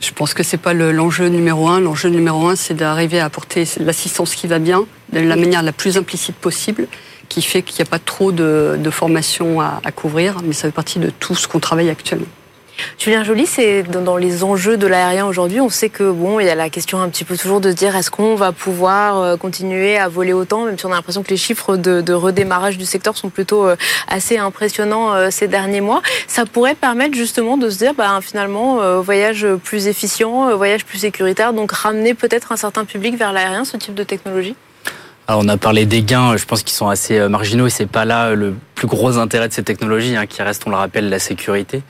Je 0.00 0.10
pense 0.12 0.32
que 0.32 0.42
c'est 0.42 0.56
pas 0.56 0.72
l'enjeu 0.72 1.28
numéro 1.28 1.68
un. 1.68 1.78
L'enjeu 1.78 2.08
numéro 2.08 2.48
un, 2.48 2.56
c'est 2.56 2.74
d'arriver 2.74 3.20
à 3.20 3.26
apporter 3.26 3.64
l'assistance 3.78 4.34
qui 4.34 4.46
va 4.46 4.58
bien, 4.58 4.86
de 5.12 5.20
la 5.20 5.36
manière 5.36 5.62
la 5.62 5.72
plus 5.72 5.98
implicite 5.98 6.36
possible, 6.36 6.88
qui 7.28 7.42
fait 7.42 7.62
qu'il 7.62 7.76
n'y 7.76 7.88
a 7.88 7.90
pas 7.90 7.98
trop 7.98 8.32
de, 8.32 8.76
de 8.78 8.90
formation 8.90 9.60
à, 9.60 9.80
à 9.84 9.92
couvrir, 9.92 10.38
mais 10.42 10.54
ça 10.54 10.62
fait 10.62 10.74
partie 10.74 10.98
de 10.98 11.10
tout 11.10 11.34
ce 11.34 11.46
qu'on 11.46 11.60
travaille 11.60 11.90
actuellement. 11.90 12.26
Julien 12.98 13.24
Joly, 13.24 13.46
c'est 13.46 13.82
dans 13.82 14.16
les 14.16 14.44
enjeux 14.44 14.76
de 14.76 14.86
l'aérien 14.86 15.26
aujourd'hui. 15.26 15.60
On 15.60 15.70
sait 15.70 15.88
que 15.88 16.10
bon, 16.10 16.38
il 16.38 16.46
y 16.46 16.50
a 16.50 16.54
la 16.54 16.68
question 16.68 17.00
un 17.00 17.08
petit 17.08 17.24
peu 17.24 17.36
toujours 17.36 17.60
de 17.60 17.70
se 17.70 17.74
dire 17.76 17.96
est-ce 17.96 18.10
qu'on 18.10 18.34
va 18.34 18.52
pouvoir 18.52 19.18
euh, 19.18 19.36
continuer 19.36 19.96
à 19.96 20.08
voler 20.08 20.32
autant, 20.32 20.66
même 20.66 20.78
si 20.78 20.84
on 20.84 20.92
a 20.92 20.96
l'impression 20.96 21.22
que 21.22 21.30
les 21.30 21.36
chiffres 21.36 21.76
de, 21.76 22.12
redémarrage 22.12 22.76
du 22.76 22.84
secteur 22.84 23.16
sont 23.16 23.30
plutôt 23.30 23.66
euh, 23.66 23.76
assez 24.08 24.36
impressionnants 24.36 25.14
euh, 25.14 25.28
ces 25.30 25.48
derniers 25.48 25.80
mois. 25.80 26.02
Ça 26.26 26.44
pourrait 26.44 26.74
permettre 26.74 27.14
justement 27.14 27.56
de 27.56 27.70
se 27.70 27.78
dire 27.78 27.94
bah, 27.94 28.18
finalement 28.22 29.00
voyage 29.00 29.46
plus 29.64 29.86
efficient, 29.86 30.54
voyage 30.56 30.84
plus 30.84 30.98
sécuritaire, 30.98 31.52
donc 31.52 31.72
ramener 31.72 32.14
peut-être 32.14 32.52
un 32.52 32.56
certain 32.56 32.84
public 32.84 33.16
vers 33.16 33.32
l'aérien, 33.32 33.64
ce 33.64 33.76
type 33.76 33.94
de 33.94 34.04
technologie? 34.04 34.54
Alors 35.26 35.42
on 35.44 35.48
a 35.48 35.56
parlé 35.56 35.86
des 35.86 36.02
gains, 36.02 36.36
je 36.36 36.44
pense 36.44 36.62
qu'ils 36.62 36.76
sont 36.76 36.88
assez 36.88 37.28
marginaux 37.28 37.66
et 37.66 37.70
c'est 37.70 37.86
pas 37.86 38.04
là 38.04 38.34
le 38.34 38.54
plus 38.74 38.88
gros 38.88 39.18
intérêt 39.18 39.46
de 39.46 39.52
ces 39.52 39.62
technologies, 39.62 40.16
hein, 40.16 40.26
qui 40.26 40.42
reste, 40.42 40.62
on 40.66 40.70
le 40.70 40.76
rappelle, 40.76 41.08
la 41.08 41.18
sécurité. 41.18 41.82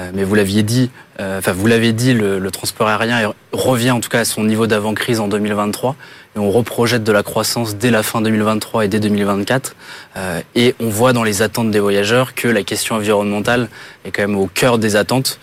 Euh, 0.00 0.10
mais 0.12 0.24
vous 0.24 0.34
l'aviez 0.34 0.64
dit, 0.64 0.90
euh, 1.20 1.38
enfin 1.38 1.52
vous 1.52 1.68
l'avez 1.68 1.92
dit, 1.92 2.14
le, 2.14 2.40
le, 2.40 2.50
transport 2.50 2.88
aérien 2.88 3.32
revient 3.52 3.92
en 3.92 4.00
tout 4.00 4.08
cas 4.08 4.20
à 4.20 4.24
son 4.24 4.42
niveau 4.42 4.66
d'avant-crise 4.66 5.20
en 5.20 5.28
2023 5.28 5.94
et 6.34 6.40
on 6.40 6.50
reprojette 6.50 7.04
de 7.04 7.12
la 7.12 7.22
croissance 7.22 7.76
dès 7.76 7.92
la 7.92 8.02
fin 8.02 8.20
2023 8.20 8.86
et 8.86 8.88
dès 8.88 8.98
2024 8.98 9.76
euh, 10.16 10.40
et 10.56 10.74
on 10.80 10.88
voit 10.88 11.12
dans 11.12 11.22
les 11.22 11.42
attentes 11.42 11.70
des 11.70 11.78
voyageurs 11.78 12.34
que 12.34 12.48
la 12.48 12.64
question 12.64 12.96
environnementale 12.96 13.68
est 14.04 14.10
quand 14.10 14.22
même 14.22 14.36
au 14.36 14.48
cœur 14.48 14.78
des 14.78 14.96
attentes. 14.96 15.38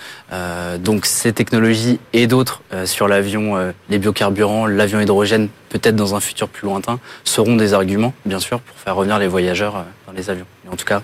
Donc 0.79 1.05
ces 1.05 1.33
technologies 1.33 1.99
et 2.13 2.25
d'autres 2.25 2.61
sur 2.85 3.09
l'avion, 3.09 3.73
les 3.89 3.99
biocarburants, 3.99 4.65
l'avion 4.65 5.01
hydrogène, 5.01 5.49
peut-être 5.67 5.95
dans 5.95 6.15
un 6.15 6.21
futur 6.21 6.47
plus 6.47 6.65
lointain, 6.65 6.99
seront 7.25 7.57
des 7.57 7.73
arguments 7.73 8.13
bien 8.25 8.39
sûr 8.39 8.61
pour 8.61 8.77
faire 8.77 8.95
revenir 8.95 9.19
les 9.19 9.27
voyageurs 9.27 9.85
dans 10.07 10.13
les 10.13 10.29
avions. 10.29 10.45
Et 10.65 10.69
en 10.69 10.77
tout 10.77 10.85
cas 10.85 11.01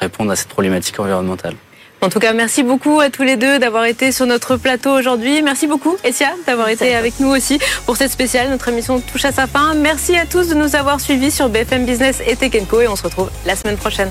répondre 0.00 0.30
à 0.30 0.36
cette 0.36 0.48
problématique 0.48 0.98
environnementale. 0.98 1.54
En 2.06 2.08
tout 2.08 2.20
cas, 2.20 2.32
merci 2.32 2.62
beaucoup 2.62 3.00
à 3.00 3.10
tous 3.10 3.24
les 3.24 3.34
deux 3.34 3.58
d'avoir 3.58 3.84
été 3.84 4.12
sur 4.12 4.26
notre 4.26 4.56
plateau 4.56 4.96
aujourd'hui. 4.96 5.42
Merci 5.42 5.66
beaucoup, 5.66 5.96
Essia, 6.04 6.28
d'avoir 6.46 6.68
été 6.68 6.94
avec 6.94 7.18
nous 7.18 7.26
aussi 7.26 7.58
pour 7.84 7.96
cette 7.96 8.12
spéciale. 8.12 8.48
Notre 8.48 8.68
émission 8.68 9.00
touche 9.00 9.24
à 9.24 9.32
sa 9.32 9.48
fin. 9.48 9.74
Merci 9.74 10.16
à 10.16 10.24
tous 10.24 10.46
de 10.46 10.54
nous 10.54 10.76
avoir 10.76 11.00
suivis 11.00 11.32
sur 11.32 11.48
BFM 11.48 11.84
Business 11.84 12.22
et 12.24 12.36
Tech 12.36 12.54
et 12.54 12.88
on 12.88 12.94
se 12.94 13.02
retrouve 13.02 13.28
la 13.44 13.56
semaine 13.56 13.76
prochaine. 13.76 14.10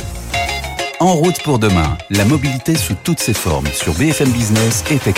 En 0.99 1.13
route 1.13 1.41
pour 1.43 1.57
demain, 1.57 1.97
la 2.09 2.25
mobilité 2.25 2.75
sous 2.75 2.95
toutes 3.01 3.21
ses 3.21 3.33
formes 3.33 3.67
sur 3.71 3.93
BFM 3.93 4.29
Business 4.29 4.83
et 4.91 4.97
Tech. 4.97 5.15